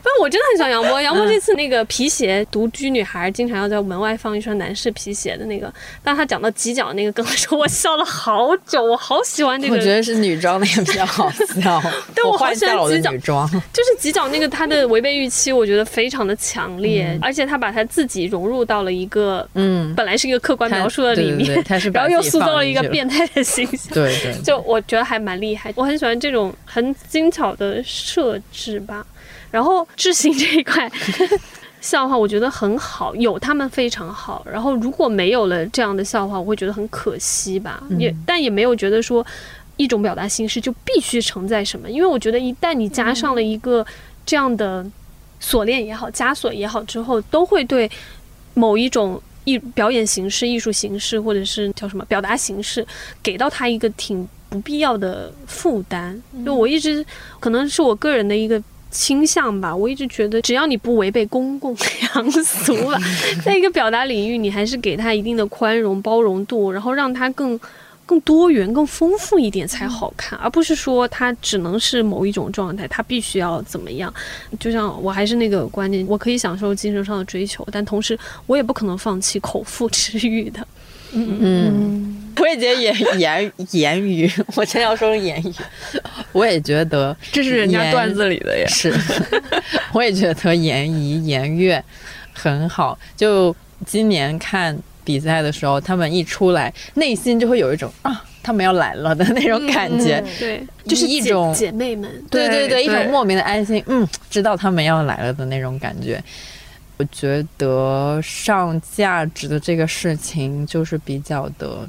[0.00, 1.00] 不，我真的很喜欢杨波。
[1.02, 5.72] 杨波这次那个皮鞋，独居女孩经常要在门外放一双男士皮鞋的那个，
[6.04, 9.74] 当他讲到挤脚那个梗的时候，我笑了好久，我好喜欢这个。
[9.74, 11.76] 我觉得是女装那个比较好笑。
[11.76, 13.48] 我 对我好喜欢挤脚女装。
[13.72, 23.94] 就是挤脚那个，他的违背预期，我觉得非常的强烈，嗯而且他把他自己融入到了一个嗯，本来是一个客观描述的里面，对对对他是然后又塑造了一个变态的形象。
[23.94, 29.06] 对对，就我觉得还蛮厉害，我很喜欢这种很精巧的设置吧。
[29.50, 30.90] 然后智行这一块
[31.80, 34.46] 笑话，我觉得很好，有他们非常好。
[34.50, 37.82] 然后如果没有了这样的笑话，我会觉得很可惜吧。
[37.98, 39.24] 也但也没有觉得说
[39.76, 43.86] 一种表达形式就必须承载什么，因为我觉得一旦你加上了一个
[44.26, 44.84] 这样的
[45.40, 47.90] 锁链也好、枷锁也好之后，都会对
[48.54, 49.20] 某一种。
[49.48, 52.86] 艺表演形式、艺术形式，或者是叫什么表达形式，
[53.22, 56.20] 给到他一个挺不必要的负担。
[56.44, 57.04] 就我一直
[57.40, 61.76] 可能是我个人的一个倾向吧，我一直觉得只要你不违背公共
[62.14, 62.98] 良俗吧，
[63.44, 67.58] 在一个表达领域，你还是给他一定的宽容、包容度，然后让他更。
[68.08, 74.12] 更多元、更丰富一点才好看，而不是说它只能是某一种状态，它必须要怎么样。
[74.58, 80.66] 就像我还是那个观念，我可以享受精神上的追求，但同时我也不可能放弃口腹之欲的。
[81.12, 85.54] 嗯，我也觉得言言言语，我真要说是言语，
[86.32, 88.66] 我也觉得这是人家段子里的呀。
[88.72, 88.94] 是，
[89.92, 91.82] 我也觉得言怡言悦
[92.32, 92.98] 很好。
[93.16, 93.54] 就
[93.86, 94.78] 今年看
[95.08, 106.22] 比赛的时候，他们一出来，内心就会有一种啊，他们要来了的那种感觉，对，就是一种姐妹们，对对对，一种莫名的安心，嗯，知道他们要来了的那种感觉。
[106.98, 111.88] 我觉得上价值的这个事情就是比较的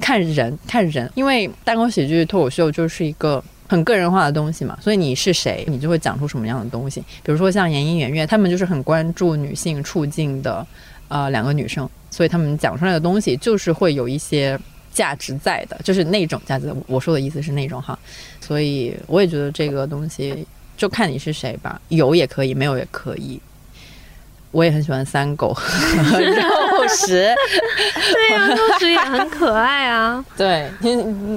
[0.00, 3.40] 看人看人，因为单口喜剧脱口秀就是一个。
[3.68, 7.00] 很个人化的东西嘛，所以你是谁，你就会讲出什么样的东西。
[7.24, 10.64] 比如说像严英、圆月，他们就是很关注女性处境的，
[11.08, 14.58] 呃，两个女生，所以他们讲出来的东西就是会有一些
[14.92, 16.74] 价值在的，就是那种价值。
[16.86, 17.98] 我说的意思是那种哈，
[18.40, 20.46] 所以我也觉得这个东西
[20.76, 23.40] 就看你是谁吧，有也可以，没有也可以。
[24.52, 27.34] 我也很喜欢三狗和肉食，
[27.94, 30.24] 对呀，肉食也很可爱啊。
[30.34, 30.70] 对，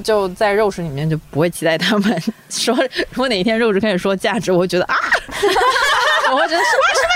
[0.01, 2.73] 就在肉食里面就不会期待他们说，
[3.09, 4.95] 如果哪一天肉食开始说价值，我会觉得啊，
[6.31, 7.11] 我会觉得什么什么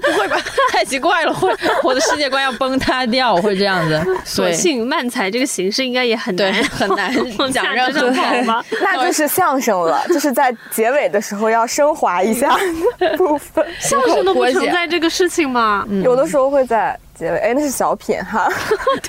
[0.00, 0.36] 什么，不会吧？
[0.72, 4.04] 太奇怪了，会我的世界观要崩塌掉，我会这样子。
[4.24, 7.12] 所幸漫才这个形式应该也很难很难
[7.52, 8.64] 讲任何吧？
[8.82, 12.56] 那就是相声了，就是在结尾的时候要升华一下
[13.16, 13.64] 部分。
[13.78, 15.44] 相声都不存在这个事情。
[15.44, 15.86] 吗？
[16.02, 18.48] 有的时候会在结尾，哎，那是小品哈。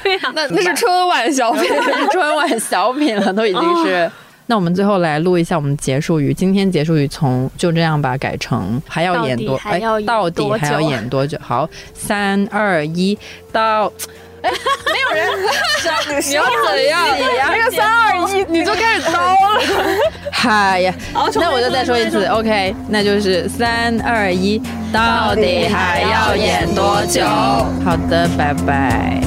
[0.03, 1.63] 对呀，那那是春晚小品，
[2.11, 4.11] 春晚小品了，都已经是。
[4.47, 11.37] 那我们最后来录一下我们结束语，今天结束语从就这样吧改成还要演多，哎，到底还要演多久？
[11.41, 13.17] 好，三二一，
[13.51, 13.91] 到。
[14.45, 14.51] 没
[15.01, 15.27] 有人，
[16.23, 17.03] 你要怎样？
[17.49, 19.59] 那个三二一，你就开始刀了。
[20.31, 20.93] 嗨 呀，
[21.33, 24.61] 那我就再说一次，OK，那就是三二一，
[24.93, 27.25] 到底还要演多久？
[27.83, 29.19] 好的，拜拜。